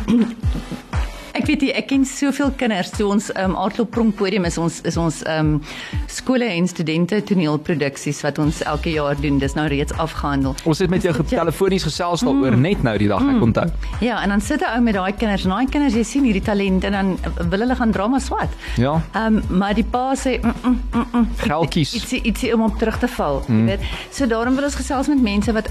Ek 1.35 1.49
weet 1.49 1.65
jy, 1.65 1.71
ek 1.75 1.89
ken 1.89 2.05
soveel 2.07 2.53
kinders. 2.55 2.93
So 2.95 3.11
ons 3.11 3.27
ehm 3.33 3.51
um, 3.51 3.57
Aardklop 3.59 3.89
Pronk 3.91 4.15
podium 4.15 4.45
is 4.47 4.55
ons 4.61 4.77
is 4.87 4.95
ons 4.99 5.17
ehm 5.27 5.55
um, 5.55 5.73
skole 6.11 6.47
en 6.47 6.67
studente 6.71 7.19
toneelproduksies 7.27 8.21
wat 8.23 8.39
ons 8.39 8.61
elke 8.63 8.93
jaar 8.93 9.19
doen. 9.19 9.41
Dis 9.41 9.57
nou 9.57 9.65
reeds 9.71 9.91
afgehandel. 9.99 10.55
Ons 10.63 10.79
het 10.83 10.93
met 10.93 11.03
jou 11.03 11.11
telefonies 11.27 11.83
gesels 11.83 12.23
daaroor 12.23 12.55
mm. 12.55 12.63
net 12.63 12.85
nou 12.87 12.95
die 13.01 13.09
dag, 13.11 13.25
ek 13.33 13.43
onthou. 13.49 13.67
Ja, 14.05 14.21
en 14.23 14.31
dan 14.31 14.41
sit 14.41 14.63
'n 14.63 14.71
ou 14.77 14.81
met 14.81 14.95
daai 14.95 15.11
kinders 15.11 15.43
en 15.43 15.55
daai 15.57 15.67
kinders 15.67 15.97
jy 15.99 16.03
sien 16.03 16.23
hierdie 16.23 16.45
talent 16.45 16.87
en 16.87 16.91
dan 16.91 17.11
wil 17.49 17.59
hulle 17.59 17.75
gaan 17.75 17.91
drama 17.91 18.19
swat. 18.19 18.55
Ja. 18.79 19.01
Ehm 19.11 19.41
um, 19.41 19.59
maar 19.59 19.75
die 19.75 19.83
pa 19.83 20.15
sê 20.15 20.39
mm 20.39 20.53
-mm, 20.63 20.79
mm 20.93 21.05
-mm, 21.11 21.27
Geldjies. 21.37 21.93
Ietsie 21.93 22.21
ietsie 22.23 22.53
om 22.53 22.63
op 22.63 22.79
terug 22.79 22.99
te 22.99 23.07
val, 23.07 23.43
mm. 23.47 23.59
jy 23.59 23.65
weet. 23.65 23.83
So 24.11 24.27
daarom 24.27 24.55
wil 24.55 24.63
ons 24.63 24.75
gesels 24.75 25.07
met 25.07 25.21
mense 25.21 25.51
wat 25.51 25.67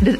dit 0.00 0.18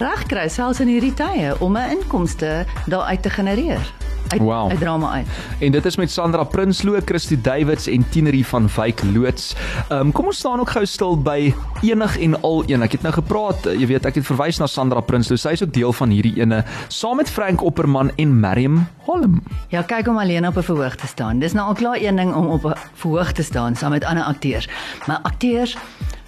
reg 0.00 0.26
kry 0.26 0.48
selfs 0.48 0.80
in 0.80 0.88
hierdie 0.88 1.14
tye 1.14 1.54
om 1.60 1.76
'n 1.76 1.90
inkomste 1.90 2.66
daar 2.86 3.02
uit 3.02 3.22
te 3.22 3.30
genereer. 3.30 4.07
Uit, 4.28 4.40
Wow. 4.40 4.70
uit 4.70 4.78
drama 4.80 5.10
uit. 5.10 5.26
En 5.58 5.72
dit 5.72 5.84
is 5.84 5.96
met 5.96 6.10
Sandra 6.10 6.44
Prinsloo, 6.44 6.98
Christy 7.04 7.40
Davids 7.40 7.86
en 7.86 8.08
Tienerie 8.08 8.46
van 8.46 8.68
Wyk 8.76 9.02
loods. 9.14 9.54
Ehm 9.88 10.00
um, 10.00 10.12
kom 10.12 10.26
ons 10.26 10.36
staan 10.38 10.60
ook 10.60 10.70
gou 10.70 10.86
stil 10.86 11.16
by 11.22 11.54
enig 11.82 12.18
en 12.18 12.40
al 12.42 12.62
een. 12.66 12.82
Ek 12.82 12.92
het 12.92 13.02
nou 13.02 13.14
gepraat, 13.14 13.66
eh, 13.66 13.78
jy 13.80 13.86
weet, 13.86 14.04
ek 14.04 14.14
het 14.14 14.26
verwys 14.26 14.58
na 14.58 14.66
Sandra 14.66 15.00
Prinsloo. 15.00 15.36
Sy 15.36 15.48
is 15.48 15.62
ook 15.62 15.72
deel 15.72 15.92
van 15.92 16.08
hierdie 16.10 16.36
ene 16.40 16.64
saam 16.88 17.16
met 17.16 17.30
Frank 17.30 17.62
Opperman 17.62 18.10
en 18.16 18.40
Mariam 18.40 18.86
Holm. 19.06 19.42
Ja, 19.68 19.82
kyk 19.82 20.08
om 20.08 20.18
alleen 20.18 20.46
op 20.46 20.56
'n 20.56 20.62
verhoog 20.62 20.94
te 20.94 21.06
staan. 21.06 21.38
Dis 21.38 21.52
nou 21.52 21.66
al 21.68 21.74
klaar 21.74 21.96
een 22.00 22.16
ding 22.16 22.34
om 22.34 22.46
op 22.46 22.64
'n 22.64 22.72
verhoog 22.94 23.32
te 23.32 23.42
staan 23.42 23.76
saam 23.76 23.90
met 23.90 24.04
ander 24.04 24.24
akteurs. 24.24 24.68
Maar 25.06 25.18
akteurs 25.22 25.76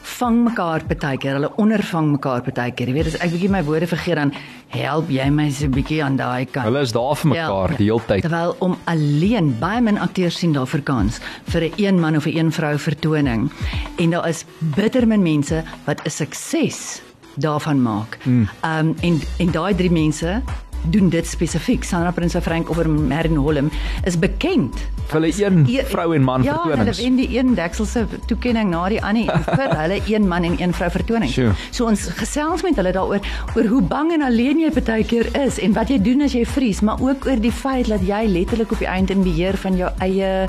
vang 0.03 0.45
mekaar 0.45 0.85
partykeer, 0.89 1.37
hulle 1.39 1.51
ondervang 1.57 2.11
mekaar 2.13 2.43
partykeer. 2.43 2.89
Jy 2.89 2.95
weet, 2.95 3.07
as 3.07 3.19
ek 3.21 3.33
bietjie 3.35 3.51
my 3.53 3.63
woorde 3.65 3.89
vergeet 3.91 4.17
dan 4.17 4.33
help 4.71 5.11
jy 5.11 5.27
my 5.31 5.49
so 5.51 5.67
'n 5.67 5.75
bietjie 5.75 6.03
aan 6.05 6.17
daai 6.17 6.47
kant. 6.47 6.67
Hulle 6.67 6.81
is 6.81 6.93
daar 6.93 7.17
vir 7.17 7.31
mekaar 7.31 7.77
die 7.77 7.91
hele 7.91 8.03
tyd. 8.07 8.23
Terwyl 8.23 8.57
om 8.61 8.77
alleen 8.87 9.59
baie 9.59 9.81
min 9.81 9.99
akteurs 9.99 10.39
sien 10.39 10.53
daarvoor 10.53 10.83
kans 10.83 11.21
vir 11.49 11.63
'n 11.63 11.73
een, 11.77 12.01
man 12.01 12.17
of 12.17 12.27
'n 12.27 12.37
een 12.37 12.53
vrou 12.53 12.79
vertoning. 12.79 13.51
En 13.99 14.11
daar 14.11 14.29
is 14.29 14.45
bitter 14.59 15.07
min 15.07 15.23
mense 15.23 15.65
wat 15.85 16.01
'n 16.05 16.11
sukses 16.11 17.03
daarvan 17.37 17.83
maak. 17.83 18.19
Ehm 18.25 18.47
um, 18.63 18.95
en 19.01 19.21
en 19.39 19.51
daai 19.51 19.75
drie 19.75 19.91
mense 19.91 20.43
doen 20.83 21.09
dit 21.09 21.27
spesifiek. 21.27 21.85
Sandra 21.85 22.11
Prins 22.11 22.35
en 22.35 22.43
Frank 22.43 22.71
oor 22.71 22.89
Merlin 22.89 23.37
Holm 23.37 23.71
is 24.05 24.19
bekend. 24.19 24.77
Hulle 25.11 25.33
een 25.35 25.67
E- 25.69 25.85
vrou 25.85 26.15
en 26.15 26.23
man 26.23 26.43
ja, 26.43 26.55
vertonings. 26.55 26.99
Ja, 26.99 27.05
hulle 27.05 27.17
wen 27.17 27.17
die 27.17 27.39
een 27.39 27.55
dekselse 27.55 28.07
toekenning 28.27 28.71
na 28.71 28.89
die 28.89 29.03
ander 29.03 29.29
en 29.35 29.45
vir 29.45 29.77
hulle 29.83 30.01
een 30.07 30.29
man 30.29 30.45
en 30.45 30.61
een 30.61 30.73
vrou 30.73 30.91
vertoning. 30.91 31.31
Sjoe. 31.31 31.53
So 31.71 31.87
ons 31.87 32.07
gesels 32.21 32.63
met 32.63 32.77
hulle 32.77 32.93
daaroor 32.93 33.21
oor 33.57 33.67
hoe 33.67 33.83
bang 33.83 34.13
en 34.13 34.23
alleen 34.23 34.59
jy 34.59 34.71
partykeer 34.71 35.35
is 35.47 35.59
en 35.59 35.73
wat 35.73 35.89
jy 35.89 35.99
doen 36.03 36.23
as 36.23 36.33
jy 36.33 36.45
vries, 36.47 36.81
maar 36.81 37.01
ook 37.01 37.27
oor 37.27 37.41
die 37.41 37.53
feit 37.53 37.87
dat 37.89 38.01
jy 38.07 38.27
letterlik 38.27 38.73
op 38.73 38.79
die 38.79 38.89
eind 38.89 39.11
in 39.11 39.23
beheer 39.23 39.57
van 39.57 39.77
jou 39.77 39.91
eie 39.99 40.49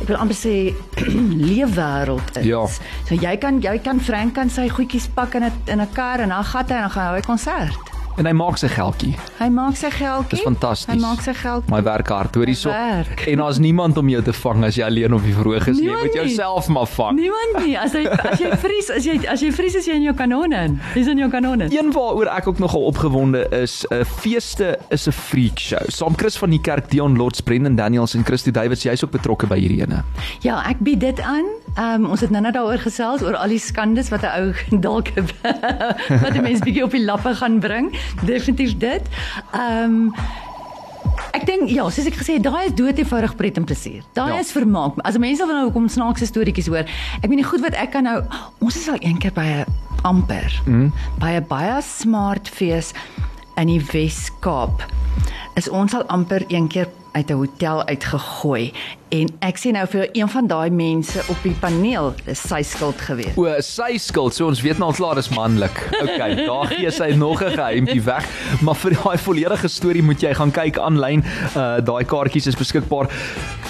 ek 0.00 0.08
wil 0.08 0.16
amper 0.16 0.36
sê 0.36 0.72
leefwêreld 1.50 2.36
is. 2.40 2.44
Ja. 2.48 2.64
So 3.08 3.14
jy 3.20 3.36
kan 3.40 3.60
jy 3.60 3.78
kan 3.84 4.00
Frank 4.00 4.34
kan 4.38 4.50
sy 4.52 4.68
goedjies 4.72 5.08
pak 5.14 5.34
in 5.34 5.44
'n 5.44 5.52
in 5.66 5.80
'n 5.80 5.88
kar 5.92 6.20
en 6.20 6.28
dan 6.28 6.44
gat 6.44 6.68
hy 6.70 6.76
en 6.76 6.80
dan 6.88 6.90
gaan 6.90 7.14
hy 7.14 7.18
'n 7.20 7.22
konsert. 7.26 7.89
En 8.18 8.26
hy 8.26 8.32
maak 8.32 8.58
sy 8.58 8.68
geldjie. 8.68 9.14
Hy 9.38 9.48
maak 9.48 9.76
sy 9.76 9.88
geldjie. 9.90 10.28
Dis 10.36 10.40
fantasties. 10.44 10.90
Hy 10.94 10.98
maak 11.00 11.20
sy 11.24 11.32
geld. 11.34 11.68
My 11.72 11.82
werk 11.82 12.08
hard 12.08 12.34
hoor 12.34 12.46
hierso. 12.50 12.70
En 12.70 13.36
daar's 13.38 13.58
niemand 13.58 13.96
om 13.96 14.08
jou 14.08 14.22
te 14.22 14.32
vang 14.32 14.64
as 14.64 14.74
jy 14.76 14.84
alleen 14.84 15.14
op 15.14 15.22
die 15.22 15.32
verhoog 15.34 15.68
is 15.68 15.78
nie. 15.78 15.84
Jy 15.86 15.90
Niemand 15.90 16.06
moet 16.06 16.14
jouself 16.14 16.68
maar 16.68 16.86
vang. 16.86 17.16
Niemand 17.20 17.66
nie. 17.66 17.78
As 17.78 17.92
jy 17.92 18.04
as 18.08 18.38
jy 18.42 18.50
vries, 18.56 18.90
as 18.90 19.04
jy 19.04 19.14
as 19.30 19.40
jy 19.40 19.52
vries 19.52 19.74
is 19.74 19.86
jy 19.86 19.94
in 19.94 20.02
jou 20.02 20.14
kanone. 20.14 20.62
Jy's 20.94 21.06
in 21.06 21.18
jou 21.22 21.30
kanone. 21.30 21.70
Een 21.72 21.92
waaroor 21.92 22.26
ek 22.34 22.46
ook 22.48 22.58
nogal 22.58 22.82
opgewonde 22.90 23.46
is, 23.62 23.84
'n 23.90 24.04
feeste 24.04 24.78
is 24.90 25.06
'n 25.08 25.12
freak 25.12 25.58
show. 25.58 25.80
Saam 25.88 26.16
Chris 26.16 26.36
van 26.38 26.50
die 26.50 26.60
Kerk, 26.60 26.90
Dion 26.90 27.16
Lots, 27.16 27.40
Brendan 27.40 27.76
Daniels 27.76 28.14
en 28.14 28.24
Christy 28.24 28.50
Davids, 28.50 28.82
jy's 28.82 29.04
ook 29.04 29.10
betrokke 29.10 29.46
by 29.46 29.58
hierdie 29.58 29.80
ene. 29.82 30.02
Ja, 30.40 30.62
ek 30.68 30.78
bied 30.80 31.00
dit 31.00 31.20
aan. 31.20 31.44
Ehm 31.76 32.04
um, 32.04 32.10
ons 32.10 32.20
het 32.20 32.30
nou 32.30 32.42
net 32.42 32.54
daaroor 32.54 32.78
gesels 32.78 33.22
oor 33.22 33.36
al 33.36 33.48
die 33.48 33.58
skandes 33.58 34.08
wat 34.10 34.22
'n 34.22 34.32
ou 34.40 34.52
dalk 34.86 35.08
wat 36.22 36.34
'n 36.34 36.42
mens 36.42 36.60
bietjie 36.60 36.84
op 36.84 36.90
die 36.90 37.04
lappe 37.04 37.34
gaan 37.34 37.60
bring. 37.60 37.92
Definitief 38.32 38.76
dit. 38.78 39.02
Ehm 39.52 39.84
um, 39.84 40.14
Ek 41.32 41.46
dink 41.46 41.70
ja, 41.70 41.84
soos 41.90 42.06
ek 42.10 42.16
gesê 42.20 42.34
het, 42.36 42.42
daai 42.44 42.66
is 42.66 42.74
dood 42.74 42.98
eenvoudig 42.98 43.34
pret 43.38 43.56
en 43.56 43.64
plesier. 43.64 44.02
Daai 44.12 44.34
Ja. 44.34 44.40
is 44.42 44.52
vermaak. 44.52 44.98
As 45.06 45.16
mense 45.18 45.46
wil 45.46 45.54
nou 45.54 45.70
kom 45.72 45.88
snaakse 45.88 46.26
storieetjies 46.26 46.66
hoor. 46.66 46.84
Ek 47.22 47.28
meen 47.28 47.40
die 47.40 47.46
goed 47.46 47.62
wat 47.62 47.74
ek 47.74 47.92
kan 47.92 48.04
nou 48.04 48.22
ons 48.60 48.76
is 48.76 48.88
al 48.88 48.98
een 49.00 49.18
keer 49.18 49.32
by 49.32 49.46
'n 49.46 49.64
amper 50.02 50.50
mm. 50.66 50.92
by 51.18 51.30
'n 51.38 51.46
baie 51.48 51.80
smart 51.82 52.48
fees 52.48 52.92
in 53.56 53.66
die 53.66 53.80
Wes-Kaap. 53.92 54.84
Is 55.56 55.68
ons 55.68 55.94
al 55.94 56.04
amper 56.08 56.44
een 56.48 56.68
keer 56.68 56.88
uit 57.12 57.30
'n 57.30 57.34
hotel 57.34 57.84
uitgegooi 57.86 58.72
en 59.08 59.26
ek 59.40 59.58
sê 59.58 59.72
nou 59.74 59.86
vir 59.86 60.08
een 60.12 60.28
van 60.28 60.46
daai 60.46 60.70
mense 60.70 61.22
op 61.28 61.36
die 61.42 61.54
paneel, 61.60 62.14
dis 62.24 62.42
sy 62.48 62.62
skuld 62.62 63.00
gewees. 63.00 63.34
O, 63.36 63.46
sy 63.60 63.98
skuld, 63.98 64.34
so 64.34 64.46
ons 64.46 64.60
weet 64.62 64.78
nou 64.78 64.90
al 64.90 64.96
klaar 64.96 65.14
dis 65.14 65.28
manlik. 65.34 65.82
Okay, 66.00 66.34
daar 66.46 66.66
gee 66.70 66.90
sy 66.90 67.10
nog 67.16 67.42
'n 67.42 67.56
geheimpie 67.56 68.02
weg, 68.02 68.24
maar 68.62 68.76
vir 68.76 68.94
daai 68.94 69.18
volledige 69.18 69.68
storie 69.68 70.02
moet 70.02 70.20
jy 70.20 70.34
gaan 70.34 70.50
kyk 70.50 70.78
aanlyn. 70.78 71.24
Uh 71.56 71.80
daai 71.80 72.04
kaartjies 72.04 72.46
is 72.46 72.56
beskikbaar. 72.56 73.10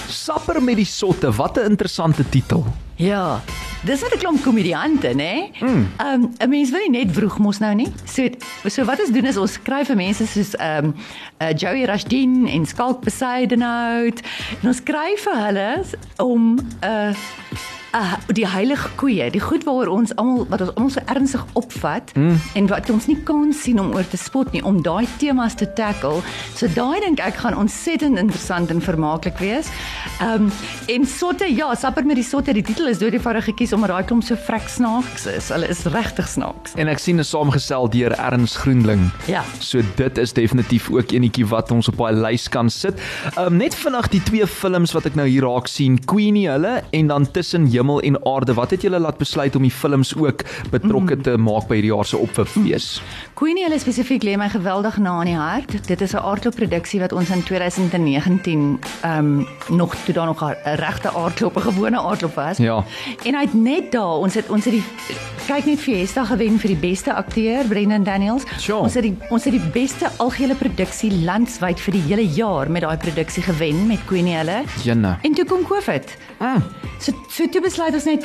Sapper 0.09 0.63
met 0.63 0.77
die 0.77 0.85
sotte, 0.85 1.33
wat 1.33 1.57
'n 1.57 1.71
interessante 1.71 2.29
titel. 2.29 2.65
Ja. 3.01 3.41
Dis 3.85 4.03
net 4.03 4.15
'n 4.15 4.19
klomp 4.19 4.43
komediante, 4.43 5.09
nê? 5.15 5.51
Ehm 5.61 6.23
um, 6.23 6.33
'n 6.39 6.49
mens 6.49 6.71
wil 6.71 6.81
nie 6.89 7.05
net 7.05 7.15
vroeg 7.17 7.39
mos 7.39 7.59
nou 7.59 7.75
nie. 7.75 7.89
So 8.05 8.29
so 8.69 8.85
wat 8.85 9.01
ons 9.01 9.11
doen 9.11 9.25
is 9.25 9.37
ons 9.37 9.53
skryf 9.53 9.87
vir 9.87 9.97
mense 9.97 10.27
soos 10.27 10.55
ehm 10.55 10.85
um, 10.85 10.95
uh, 11.41 11.53
Joey 11.57 11.85
Rashdin 11.85 12.47
en 12.47 12.67
Skalk 12.67 13.01
Besaidenout 13.01 14.21
en 14.61 14.69
ons 14.69 14.77
skryf 14.77 15.25
vir 15.25 15.37
hulle 15.45 15.85
om 16.17 16.59
'n 16.59 16.67
uh, 16.85 17.15
uh 17.97 18.17
die 18.31 18.47
heilige 18.47 18.89
koeie, 19.01 19.27
die 19.35 19.41
goed 19.43 19.65
waaroor 19.67 19.89
ons 19.91 20.13
almal 20.21 20.45
wat 20.51 20.63
ons 20.63 20.75
almal 20.77 20.93
so 20.95 21.03
ernstig 21.11 21.43
opvat 21.59 22.13
mm. 22.15 22.37
en 22.59 22.69
wat 22.71 22.91
ons 22.93 23.09
nie 23.11 23.19
kan 23.27 23.51
sien 23.57 23.81
om 23.83 23.91
oor 23.97 24.07
te 24.07 24.19
spot 24.21 24.53
nie 24.55 24.63
om 24.67 24.79
daai 24.85 25.09
temas 25.19 25.57
te 25.59 25.67
tackle. 25.79 26.23
So 26.55 26.71
daai 26.77 27.01
dink 27.03 27.23
ek 27.25 27.41
gaan 27.43 27.57
ontsettend 27.59 28.21
interessant 28.21 28.71
en 28.71 28.83
vermaaklik 28.85 29.41
wees. 29.43 29.71
Ehm 30.21 30.47
um, 30.47 30.53
en 30.91 31.07
sotte 31.07 31.47
ja, 31.51 31.69
sapper 31.79 32.07
met 32.07 32.19
die 32.19 32.27
sotte, 32.27 32.55
die 32.55 32.65
titel 32.67 32.91
is 32.91 33.03
eenvoudig 33.03 33.51
gekies 33.51 33.75
omdat 33.75 33.93
daai 33.95 34.07
klomp 34.07 34.25
so 34.27 34.39
vrek 34.47 34.69
snaaks 34.71 35.27
is. 35.31 35.51
Hulle 35.55 35.69
is 35.71 35.83
regtig 35.91 36.29
snaaks. 36.31 36.77
En 36.79 36.89
ek 36.91 37.03
sien 37.03 37.19
'n 37.19 37.27
saamgestel 37.27 37.91
deur 37.91 38.15
Erns 38.19 38.57
Groenling. 38.57 39.11
Ja. 39.27 39.43
So 39.59 39.83
dit 39.97 40.19
is 40.19 40.33
definitief 40.33 40.91
ook 40.91 41.13
enetjie 41.13 41.47
wat 41.47 41.71
ons 41.71 41.89
op 41.89 41.99
daai 41.99 42.15
lys 42.15 42.49
kan 42.49 42.71
sit. 42.71 42.95
Um 43.39 43.57
net 43.57 43.75
vinnig 43.75 44.09
die 44.09 44.23
twee 44.23 44.47
films 44.47 44.93
wat 44.93 45.07
ek 45.07 45.15
nou 45.15 45.27
hier 45.27 45.43
raak 45.43 45.67
sien, 45.67 45.99
Queenie 46.05 46.49
hulle 46.51 46.83
en 46.91 47.07
dan 47.07 47.27
Tussen 47.31 47.67
Hemel 47.81 48.01
en 48.01 48.19
Aarde. 48.29 48.55
Wat 48.55 48.71
het 48.75 48.83
julle 48.85 48.99
laat 49.01 49.19
besluit 49.19 49.57
om 49.57 49.63
die 49.65 49.71
films 49.73 50.13
ook 50.17 50.45
betrokke 50.71 51.17
Mm. 51.17 51.23
te 51.23 51.37
maak 51.39 51.69
by 51.69 51.75
hierdie 51.81 51.93
jaar 51.95 52.05
se 52.05 52.17
opfees? 52.17 53.01
Queenie 53.35 53.65
hulle 53.65 53.79
spesifiek 53.81 54.23
lê 54.25 54.37
my 54.37 54.49
geweldig 54.53 54.99
na 54.99 55.11
aan 55.21 55.27
die 55.27 55.37
hart. 55.37 55.87
Dit 55.89 56.01
is 56.01 56.13
'n 56.15 56.19
aardklop 56.23 56.55
produksie 56.55 57.01
wat 57.01 57.13
ons 57.13 57.31
in 57.31 57.43
2019 57.43 58.79
ehm 59.03 59.19
um, 59.19 59.47
nog 59.77 59.95
toe 60.05 60.15
daar 60.15 60.27
nog 60.27 60.43
'n 60.43 60.55
regte 60.77 61.11
aardklop, 61.15 61.57
'n 61.57 61.61
gewone 61.73 61.99
aardklop 62.01 62.35
was. 62.35 62.57
Ja. 62.59 62.85
En 63.25 63.35
hy 63.35 63.41
het 63.41 63.55
net 63.55 63.93
daar, 63.93 64.19
ons 64.21 64.35
het 64.35 64.49
ons 64.51 64.65
het 64.65 64.75
die 64.75 64.85
kyk 65.47 65.65
net 65.67 65.79
Fiesta 65.79 66.25
gewen 66.25 66.59
vir 66.59 66.69
die 66.69 66.77
beste 66.91 67.15
akteur, 67.15 67.65
Brendan 67.69 68.05
Daniels. 68.05 68.43
Sure. 68.59 68.79
Ons 68.79 68.95
het 68.95 69.03
die 69.03 69.17
ons 69.31 69.45
het 69.45 69.53
die 69.53 69.71
beste 69.73 70.11
algehele 70.19 70.55
produksie 70.55 71.13
landwyd 71.25 71.81
vir 71.81 71.93
die 71.93 72.03
hele 72.03 72.27
jaar 72.27 72.71
met 72.71 72.83
daai 72.83 72.97
produksie 72.97 73.43
gewen 73.43 73.87
met 73.87 73.99
Queenie 74.07 74.37
hulle. 74.37 74.63
Jenne. 74.85 75.17
En 75.23 75.33
toe 75.35 75.45
kom 75.45 75.63
COVID. 75.67 76.17
Mm. 76.41 76.63
So 76.99 77.13
so 77.29 77.49
toe 77.49 77.61
besluit 77.71 77.95
ons 77.95 78.07
net 78.09 78.25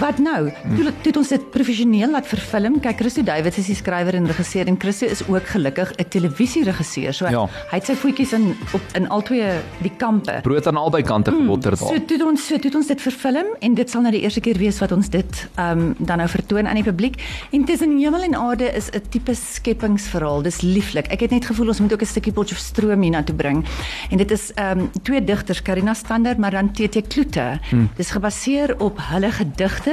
wat 0.00 0.18
nou? 0.18 0.50
Toe 0.76 0.84
toe 0.84 1.08
het 1.10 1.16
ons 1.16 1.28
dit 1.28 1.50
professioneel 1.50 2.10
laat 2.10 2.26
verfilm. 2.26 2.80
Kyk, 2.80 2.96
Christo 3.00 3.22
Davids 3.22 3.58
is 3.58 3.66
die 3.66 3.74
skrywer 3.74 4.14
en 4.14 4.26
regisseur 4.26 4.66
en 4.68 4.76
Christo 4.80 5.06
is 5.06 5.22
ook 5.28 5.46
gelukkig 5.46 5.92
'n 5.96 6.08
televisieregisseur. 6.08 7.12
So 7.14 7.26
Ja. 7.28 7.46
hy 7.70 7.76
het 7.76 7.86
sy 7.86 7.94
voetjies 7.94 8.32
in 8.32 8.56
op 8.72 8.80
in 8.94 9.08
albei 9.08 9.60
die 9.82 9.92
kampe. 9.96 10.40
Brood 10.42 10.66
aan 10.66 10.76
albei 10.76 11.02
kante 11.02 11.30
gebotter 11.30 11.76
So 11.76 11.88
daar. 11.88 12.04
toe 12.04 12.16
het 12.16 12.26
ons 12.26 12.46
so 12.46 12.54
toe 12.56 12.64
het 12.70 12.74
ons 12.74 12.86
dit 12.86 13.00
verfilm 13.02 13.46
en 13.60 13.74
dit 13.74 13.90
sal 13.90 14.00
nou 14.02 14.12
die 14.12 14.20
eerste 14.22 14.40
keer 14.40 14.58
wees 14.58 14.78
wat 14.78 14.92
ons 14.92 15.08
dit 15.08 15.48
ehm 15.56 15.78
um, 15.78 15.94
dan 15.98 16.16
nou 16.18 16.28
vertoon 16.28 16.66
aan 16.68 16.74
die 16.74 16.84
publiek. 16.84 17.14
En 17.52 17.64
tussen 17.64 17.98
hemel 17.98 18.22
en 18.22 18.34
aarde 18.34 18.72
is 18.74 18.90
'n 18.90 19.00
tipe 19.08 19.34
skepingsverhaal. 19.34 20.42
Dis 20.42 20.60
lieflik. 20.60 21.06
Ek 21.12 21.20
het 21.20 21.30
net 21.30 21.46
gevoel 21.46 21.68
ons 21.68 21.80
moet 21.80 21.92
ook 21.92 22.02
'n 22.02 22.06
stukkie 22.06 22.32
Potchefstroom 22.32 23.00
hiernatoe 23.02 23.34
bring. 23.34 23.64
En 24.10 24.16
dit 24.16 24.30
is 24.30 24.52
ehm 24.54 24.78
um, 24.78 24.90
twee 25.02 25.24
digters, 25.24 25.62
Karina 25.62 25.94
Stander 25.94 26.34
maar 26.38 26.50
dan 26.50 26.72
TT 26.72 27.06
Kloete. 27.08 27.58
Hmm. 27.70 27.88
Dis 27.96 28.10
gebaseer 28.10 28.74
op 28.80 28.98
hulle 29.00 29.30
gedigte. 29.30 29.87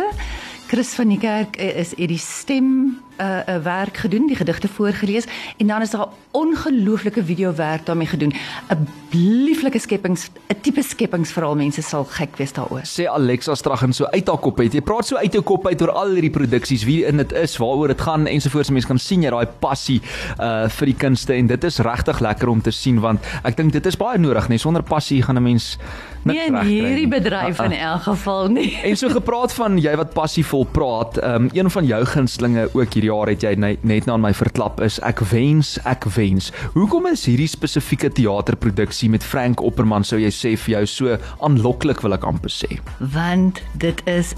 Chris 0.67 0.93
van 0.97 1.08
die 1.08 1.19
Kerk 1.21 1.55
eh, 1.55 1.79
is 1.79 1.93
het 1.95 2.08
die 2.08 2.17
stem 2.17 2.99
'n 3.17 3.23
uh, 3.49 3.63
werk 3.63 3.97
gedoen, 3.97 4.28
die 4.28 4.36
gedigte 4.36 4.67
voorgeles 4.67 5.25
en 5.58 5.67
dan 5.67 5.82
is 5.82 5.89
daar 5.89 6.08
'n 6.08 6.12
ongelooflike 6.32 7.23
video 7.23 7.56
werk 7.56 7.86
daarmee 7.86 8.08
gedoen. 8.08 8.34
'n 8.69 8.88
Lieflike 9.15 9.80
skepings, 9.80 10.30
'n 10.47 10.56
tipe 10.62 10.82
skepingsverhaal. 10.84 11.56
Mense 11.56 11.82
sal 11.82 12.04
gek 12.04 12.36
wees 12.38 12.54
daaroor. 12.54 12.82
Sê 12.84 13.08
Alexa 13.08 13.56
Straggen 13.56 13.93
so 13.93 14.06
uit 14.06 14.28
haar 14.28 14.38
kop 14.38 14.60
uit. 14.60 14.73
Jy 14.73 14.82
praat 14.82 15.06
so 15.08 15.15
uit 15.15 15.32
jou 15.34 15.43
kop 15.43 15.67
uit 15.67 15.82
oor 15.82 15.91
al 15.91 16.10
hierdie 16.10 16.30
produksies, 16.30 16.84
wie 16.84 17.06
in 17.06 17.17
dit 17.17 17.32
is, 17.32 17.58
waaroor 17.58 17.88
dit 17.88 18.01
gaan 18.01 18.28
ensovoorts. 18.28 18.69
Mense 18.69 18.88
kan 18.88 18.99
sien 18.99 19.21
jy 19.23 19.30
daai 19.30 19.47
passie 19.60 20.01
uh 20.39 20.67
vir 20.69 20.86
die 20.86 20.95
kunste 20.95 21.34
en 21.34 21.47
dit 21.47 21.63
is 21.63 21.80
regtig 21.80 22.19
lekker 22.19 22.47
om 22.49 22.62
te 22.62 22.71
sien 22.71 22.99
want 22.99 23.19
ek 23.43 23.58
dink 23.58 23.71
dit 23.71 23.86
is 23.86 23.97
baie 23.97 24.17
nodig, 24.17 24.47
nee, 24.49 24.58
sonder 24.58 24.84
passie 24.84 25.21
gaan 25.21 25.38
'n 25.38 25.43
mens 25.43 25.78
niks 26.23 26.39
Nee, 26.39 26.47
in 26.47 26.54
regkry 26.54 26.69
hierdie 26.71 27.08
nie. 27.08 27.19
bedryf 27.21 27.60
in 27.60 27.71
elk 27.71 28.01
geval 28.01 28.47
nie. 28.47 28.80
En 28.84 28.97
so 28.97 29.10
gepraat 29.10 29.54
van 29.54 29.78
jy 29.78 29.95
wat 29.95 30.13
passievol 30.13 30.65
praat, 30.65 31.23
um, 31.23 31.49
een 31.54 31.69
van 31.69 31.86
jou 31.86 32.06
gunstlinge 32.06 32.69
ook 32.73 32.93
hierdie 32.93 33.04
jaar 33.05 33.31
het 33.31 33.45
jy 33.45 33.53
net, 33.59 33.83
net 33.87 34.07
na 34.09 34.17
my 34.17 34.33
verklap 34.35 34.81
is 34.83 34.99
ek 35.05 35.23
wens, 35.31 35.75
ek 35.85 36.07
wens. 36.17 36.51
Hoekom 36.75 37.07
is 37.11 37.25
hierdie 37.29 37.49
spesifieke 37.49 38.09
teaterproduksie 38.09 39.09
met 39.13 39.23
Frank 39.23 39.63
Opperman 39.63 40.05
sou 40.07 40.19
jy 40.21 40.31
sê 40.33 40.55
vir 40.65 40.79
jou 40.79 40.85
so 40.89 41.17
aanloklik 41.45 42.03
wil 42.05 42.17
ek 42.17 42.27
amper 42.27 42.53
sê? 42.53 42.79
Want 43.15 43.63
dit 43.81 44.01
is 44.09 44.35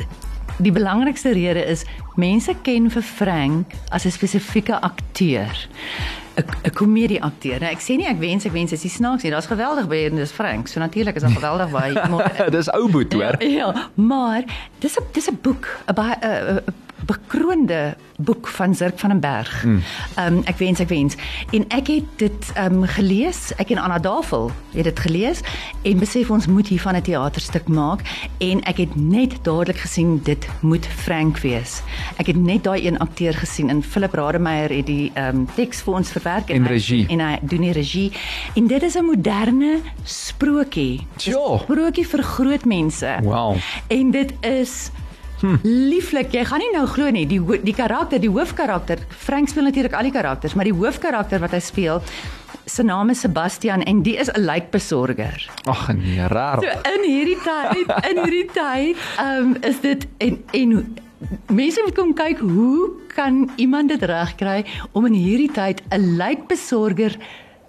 die 0.64 0.74
belangrikste 0.74 1.34
rede 1.38 1.64
is 1.70 1.86
mense 2.18 2.54
ken 2.66 2.90
vir 2.94 3.06
Frank 3.06 3.74
as 3.92 4.06
'n 4.06 4.12
spesifieke 4.12 4.82
akteur. 4.82 5.54
'n 6.38 6.74
komedieakteur. 6.74 7.60
Nou, 7.60 7.72
ek 7.72 7.82
sê 7.82 7.98
nie 7.98 8.08
ek 8.08 8.20
wens 8.20 8.46
ek 8.46 8.52
wens 8.52 8.72
is 8.72 8.82
die 8.82 8.92
snaaks 8.92 9.24
nie. 9.24 9.32
Daar's 9.32 9.50
geweldig 9.50 9.88
baie 9.88 10.10
en 10.10 10.16
dis 10.16 10.32
Frank. 10.32 10.68
So 10.68 10.80
natuurlik 10.80 11.16
is 11.16 11.22
daar 11.22 11.32
geweldig 11.32 11.70
baie. 11.72 11.94
Maar 12.10 12.50
Dis 12.58 12.72
ou 12.72 12.90
boet 12.92 13.14
hoor. 13.14 13.36
Ja, 13.40 13.48
ja, 13.48 13.90
maar 13.96 14.44
dis 14.80 14.98
'n 14.98 15.04
dis 15.12 15.30
'n 15.30 15.40
boek, 15.42 15.68
'n 15.88 15.94
baie 15.94 16.16
'n 16.22 16.56
'n 16.56 16.74
bekroonde 17.06 17.96
boek 18.18 18.48
van 18.48 18.76
Zirk 18.76 19.00
van 19.00 19.10
den 19.10 19.20
Berg. 19.20 19.64
Ehm 19.64 19.82
um, 20.16 20.42
ek 20.44 20.58
wens 20.58 20.80
ek 20.80 20.90
wens 20.90 21.16
en 21.52 21.68
ek 21.68 21.88
het 21.88 22.04
dit 22.16 22.52
ehm 22.54 22.74
um, 22.74 22.84
gelees. 22.84 23.52
Ek 23.56 23.70
en 23.70 23.78
Anna 23.78 24.00
Davel 24.00 24.52
het 24.74 24.84
dit 24.84 25.00
gelees 25.00 25.42
en 25.82 26.00
besef 26.00 26.30
ons 26.30 26.48
moet 26.48 26.68
hiervan 26.68 26.96
'n 26.96 27.02
teaterstuk 27.02 27.68
maak 27.68 28.02
en 28.38 28.64
ek 28.64 28.78
het 28.78 28.96
net 28.96 29.38
dadelik 29.42 29.78
gesien 29.78 30.20
dit 30.24 30.48
moet 30.62 30.86
Frank 30.86 31.38
wees. 31.38 31.82
Ek 32.18 32.28
het 32.28 32.36
net 32.36 32.64
daai 32.64 32.88
een 32.88 32.98
akteur 33.00 33.34
gesien 33.34 33.70
en 33.70 33.84
Philip 33.84 34.14
Rademeier 34.14 34.70
het 34.70 34.86
die 34.86 35.12
ehm 35.14 35.36
um, 35.36 35.48
teks 35.56 35.82
vir 35.82 35.94
ons 35.94 36.12
verwerk 36.12 36.26
En 36.50 36.64
hy- 36.64 36.70
regie. 36.70 37.06
en 37.10 37.20
hy 37.20 37.40
doen 37.42 37.62
die 37.62 37.72
regie 37.72 38.12
en 38.56 38.68
dit 38.68 38.84
is 38.84 38.96
'n 38.98 39.06
moderne 39.06 39.80
sprokie. 40.04 41.06
Ja. 41.24 41.58
Sprokie 41.64 42.06
vir 42.08 42.24
groot 42.24 42.66
mense. 42.66 43.18
Wow. 43.24 43.56
En 43.88 44.12
dit 44.12 44.34
is 44.42 44.92
hm. 45.42 45.56
lieflik. 45.64 46.32
Jy 46.34 46.46
gaan 46.46 46.60
nie 46.60 46.72
nou 46.74 46.86
glo 46.88 47.10
nie, 47.12 47.26
die 47.28 47.42
die 47.64 47.74
karakter, 47.76 48.20
die 48.20 48.30
hoofkarakter, 48.30 48.98
Frank 49.10 49.50
speel 49.50 49.64
natuurlik 49.64 49.94
al 49.94 50.04
die 50.04 50.12
karakters, 50.12 50.54
maar 50.54 50.66
die 50.66 50.74
hoofkarakter 50.74 51.40
wat 51.40 51.52
hy 51.52 51.60
speel, 51.60 52.02
se 52.66 52.84
naam 52.84 53.10
is 53.10 53.20
Sebastian 53.20 53.84
en 53.84 54.02
die 54.04 54.16
is 54.18 54.30
'n 54.30 54.40
lijkbesorger. 54.42 55.50
Ag 55.66 55.94
nee, 55.96 56.16
So 56.18 56.28
raar. 56.28 56.64
in 56.64 57.04
hierdie 57.12 57.38
tyd, 57.44 57.88
in 58.10 58.24
hierdie 58.24 58.50
tyd, 58.54 58.96
ehm 59.18 59.42
um, 59.42 59.58
is 59.62 59.80
dit 59.82 60.08
en 60.18 60.44
en 60.52 60.96
mense 61.48 61.82
moet 61.86 61.96
kom 61.96 62.14
kyk 62.14 62.40
hoe 62.40 62.90
kan 63.14 63.50
iemand 63.56 63.90
dit 63.90 64.04
regkry 64.04 64.66
om 64.92 65.06
in 65.06 65.14
hierdie 65.14 65.52
tyd 65.52 65.82
'n 65.90 66.18
lijkbesorger 66.18 67.18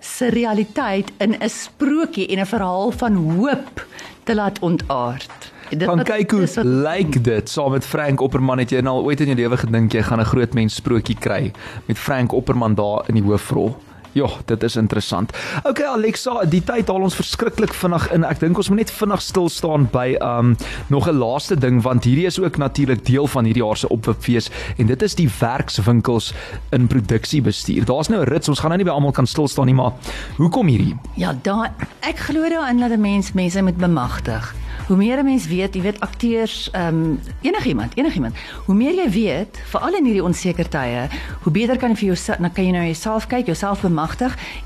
se 0.00 0.28
realiteit 0.28 1.10
in 1.18 1.34
'n 1.34 1.48
sprokie 1.48 2.28
en 2.28 2.40
'n 2.40 2.46
verhaal 2.46 2.90
van 2.90 3.14
hoop 3.14 3.86
te 4.24 4.34
laat 4.34 4.58
ontaard. 4.58 5.52
Dit 5.68 5.82
Gaan 5.84 6.04
kyk 6.04 6.30
hoe 6.30 6.64
lyk 6.64 7.24
dit 7.24 7.48
saam 7.48 7.70
met 7.70 7.86
Frank 7.86 8.20
Opperman 8.20 8.58
het 8.58 8.70
jy 8.70 8.80
nou 8.80 9.00
al 9.00 9.04
ooit 9.04 9.20
in 9.20 9.26
jou 9.26 9.36
lewe 9.36 9.56
gedink 9.56 9.92
jy 9.92 10.02
gaan 10.02 10.20
'n 10.20 10.24
groot 10.24 10.54
mens 10.54 10.74
sprokie 10.74 11.16
kry 11.18 11.52
met 11.86 11.98
Frank 11.98 12.32
Opperman 12.32 12.74
daar 12.74 13.04
in 13.08 13.14
die 13.14 13.22
hoofrol. 13.22 13.76
Ja, 14.12 14.28
dit 14.44 14.62
is 14.62 14.76
interessant. 14.76 15.32
Okay 15.64 15.86
Alexa, 15.86 16.44
die 16.48 16.62
tyd 16.64 16.88
haal 16.88 17.04
ons 17.06 17.16
verskriklik 17.18 17.74
vinnig 17.76 18.08
in. 18.14 18.24
Ek 18.24 18.40
dink 18.40 18.56
ons 18.56 18.70
moet 18.72 18.82
net 18.82 18.92
vinnig 18.94 19.22
stil 19.22 19.48
staan 19.52 19.88
by 19.92 20.16
um 20.24 20.56
nog 20.88 21.08
'n 21.08 21.18
laaste 21.18 21.56
ding 21.56 21.82
want 21.82 22.04
hierdie 22.04 22.26
is 22.26 22.38
ook 22.40 22.56
natuurlik 22.56 23.04
deel 23.04 23.26
van 23.26 23.44
hierdie 23.44 23.62
jaar 23.62 23.76
se 23.76 23.88
opwipfees 23.88 24.50
en 24.78 24.86
dit 24.86 25.02
is 25.02 25.14
die 25.14 25.28
werkswinkels 25.40 26.32
in 26.70 26.86
produksiebestuur. 26.86 27.84
Daar's 27.84 28.08
nou 28.08 28.20
'n 28.20 28.28
rits, 28.28 28.48
ons 28.48 28.58
gaan 28.58 28.70
nou 28.70 28.78
nie 28.78 28.86
by 28.86 28.94
almal 28.94 29.12
kan 29.12 29.26
stil 29.26 29.48
staan 29.48 29.66
nie, 29.66 29.74
maar 29.74 29.92
hoekom 30.36 30.66
hierdie? 30.66 30.96
Ja, 31.14 31.34
daai 31.42 31.70
ek 32.00 32.18
glo 32.18 32.48
daarin 32.48 32.80
dat 32.80 32.90
'n 32.90 33.00
mens 33.00 33.32
mense 33.32 33.62
moet 33.62 33.76
bemagtig. 33.76 34.54
Hoe 34.88 34.96
meer 34.96 35.18
'n 35.18 35.24
mens 35.24 35.46
weet, 35.46 35.74
jy 35.74 35.82
weet 35.82 36.00
akteurs, 36.00 36.70
ehm 36.72 36.94
um, 36.94 37.20
enigiemand, 37.40 37.92
enigiemand. 37.94 38.34
Hoe 38.64 38.74
meer 38.74 38.94
jy 38.94 39.10
weet, 39.10 39.60
veral 39.64 39.94
in 39.94 40.04
hierdie 40.04 40.24
onseker 40.24 40.68
tye, 40.68 41.08
hoe 41.42 41.52
beter 41.52 41.76
kan 41.76 41.90
jy 41.90 41.96
vir 41.96 42.06
jouself, 42.06 42.38
dan 42.38 42.52
kan 42.52 42.64
jy 42.64 42.70
nou 42.70 42.84
jouself 42.84 43.26
kyk, 43.26 43.46
jouself 43.46 43.80
bemagtig 43.80 43.97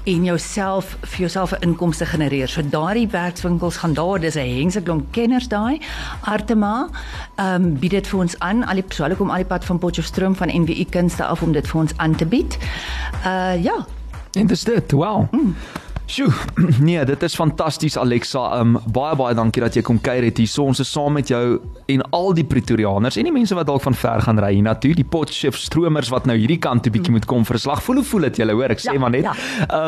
en 0.05 0.25
jouself 0.25 0.97
vir 1.01 1.19
jouself 1.19 1.53
'n 1.53 1.63
inkomste 1.63 2.07
genereer. 2.07 2.49
So 2.49 2.63
daardie 2.69 3.09
werkswinkels 3.09 3.77
gaan 3.77 3.95
daar, 3.95 4.21
dis 4.21 4.35
'n 4.35 4.59
hengseklomp 4.59 5.13
kenners 5.13 5.49
daai. 5.49 5.81
Artema 6.21 6.89
ehm 7.37 7.63
um, 7.65 7.79
bied 7.79 7.91
dit 7.91 8.07
vir 8.07 8.19
ons 8.19 8.39
aan. 8.39 8.67
Al 8.67 8.75
die 8.75 8.85
so 8.89 9.03
hulle 9.03 9.17
kom 9.17 9.31
al 9.31 9.37
die 9.37 9.45
pad 9.45 9.65
van 9.65 9.79
Potchefstroom 9.79 10.37
van 10.37 10.49
NWI 10.49 10.87
Kunste 10.91 11.25
af 11.25 11.43
om 11.43 11.53
dit 11.53 11.69
vir 11.69 11.81
ons 11.81 11.93
aan 11.97 12.15
te 12.15 12.27
bied. 12.27 12.59
Uh 13.25 13.63
ja, 13.63 13.87
En 14.33 14.47
dis 14.47 14.65
dit. 14.65 14.93
Wow. 14.93 15.33
Mm. 15.33 15.55
Sjoe, 16.13 16.29
nee, 16.85 17.01
dit 17.09 17.23
is 17.25 17.35
fantasties 17.39 17.95
Alexa. 17.97 18.41
Um 18.61 18.75
baie 18.93 19.17
baie 19.17 19.33
dankie 19.35 19.63
dat 19.65 19.73
jy 19.79 19.83
kom 19.87 19.97
kuier 20.05 20.27
het 20.27 20.37
hier. 20.43 20.49
So 20.51 20.67
ons 20.69 20.83
is 20.85 20.91
saam 20.93 21.15
met 21.17 21.31
jou 21.33 21.55
en 21.89 22.03
al 22.13 22.35
die 22.37 22.45
Pretoriaaners 22.45 23.17
en 23.17 23.25
die 23.25 23.33
mense 23.33 23.57
wat 23.57 23.65
dalk 23.71 23.81
van 23.87 23.97
ver 23.97 24.21
gaan 24.27 24.37
ry 24.43 24.51
hiernatoe, 24.59 24.93
die 24.99 25.07
Potchef 25.09 25.57
stromers 25.57 26.11
wat 26.13 26.27
nou 26.29 26.37
hierdie 26.37 26.59
kant 26.61 26.85
'n 26.87 26.93
bietjie 26.93 27.15
moet 27.15 27.25
kom 27.25 27.47
vir 27.49 27.57
'n 27.57 27.63
slag. 27.65 27.81
Voel 27.83 27.97
hoe 28.03 28.05
voel 28.05 28.21
dit 28.29 28.37
julle 28.43 28.53
hoor? 28.53 28.69
Ek 28.71 28.81
sê 28.85 28.93
Ja, 28.93 28.99
maar 29.01 29.11
net. 29.11 29.25
ja. 29.25 29.33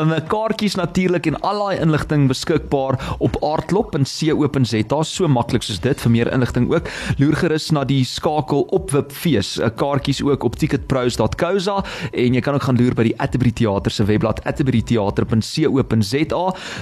Um 0.01 0.15
kaartjies 0.27 0.75
natuurlik 0.81 1.27
en 1.27 1.37
al 1.41 1.59
daai 1.61 1.77
inligting 1.85 2.27
beskikbaar 2.27 2.97
op 3.19 3.37
aardklop.co.za. 3.43 5.03
So 5.03 5.27
maklik 5.27 5.61
soos 5.61 5.79
dit. 5.79 6.01
Vir 6.01 6.11
meer 6.11 6.33
inligting 6.33 6.73
ook 6.73 6.89
loer 7.19 7.35
gerus 7.35 7.71
na 7.71 7.83
die 7.83 8.03
skakel 8.03 8.65
opwip 8.73 9.11
fees. 9.11 9.59
Uh, 9.59 9.69
Kaartjies 9.69 10.23
ook 10.23 10.43
op 10.43 10.55
ticketpros.co.za 10.55 11.83
en 12.13 12.33
jy 12.33 12.41
kan 12.41 12.55
ook 12.55 12.63
gaan 12.63 12.77
loer 12.77 12.95
by 12.95 13.03
die 13.03 13.15
Atterbury 13.19 13.51
Theater 13.51 13.91
se 13.91 14.03
webblad 14.03 14.41
atterburytheater.co.za. 14.43 16.14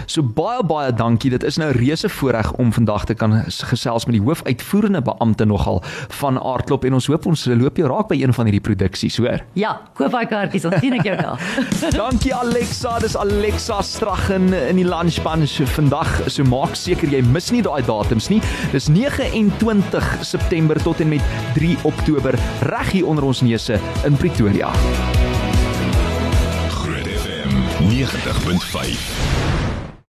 So 0.05 0.23
baie 0.23 0.63
baie 0.67 0.93
dankie. 0.93 1.31
Dit 1.33 1.43
is 1.43 1.57
nou 1.57 1.71
reuse 1.75 2.09
voorreg 2.09 2.51
om 2.61 2.73
vandag 2.73 3.05
te 3.09 3.15
kan 3.17 3.35
gesels 3.49 4.05
met 4.05 4.17
die 4.17 4.23
hoofuitvoerende 4.23 5.01
beampte 5.01 5.45
nogal 5.45 5.81
van 6.19 6.39
Aardklop 6.39 6.85
en 6.85 6.97
ons 6.99 7.07
hoop 7.11 7.25
ons 7.29 7.45
loop 7.45 7.77
jou 7.77 7.89
raak 7.89 8.09
by 8.11 8.19
een 8.21 8.33
van 8.33 8.49
hierdie 8.49 8.63
produksies, 8.63 9.17
hoor. 9.17 9.43
ja, 9.59 9.73
koop 9.97 10.13
daai 10.13 10.25
kaartjies, 10.29 10.65
dan 10.67 10.77
sien 10.79 10.97
ek 10.97 11.07
jou 11.07 11.17
daar. 11.19 11.41
Dankie 12.01 12.33
Alexa, 12.35 12.97
dis 13.03 13.17
Alexa 13.17 13.81
Straggen 13.81 14.53
in 14.53 14.81
die 14.81 14.87
lunch 14.87 15.19
bunch 15.25 15.59
vandag. 15.75 16.11
So 16.27 16.45
maak 16.47 16.77
seker 16.79 17.11
jy 17.11 17.23
mis 17.33 17.51
nie 17.55 17.63
daai 17.65 17.81
datums 17.87 18.29
nie. 18.33 18.41
Dis 18.73 18.89
29 18.91 20.13
September 20.21 20.79
tot 20.83 21.03
en 21.03 21.15
met 21.15 21.35
3 21.57 21.77
Oktober 21.89 22.39
reg 22.69 22.95
hier 22.97 23.07
onder 23.09 23.31
ons 23.31 23.43
neuse 23.45 23.79
in 24.07 24.17
Pretoria. 24.19 24.71
Groot 28.03 28.21
FM 28.21 28.59
90.5. 28.59 29.52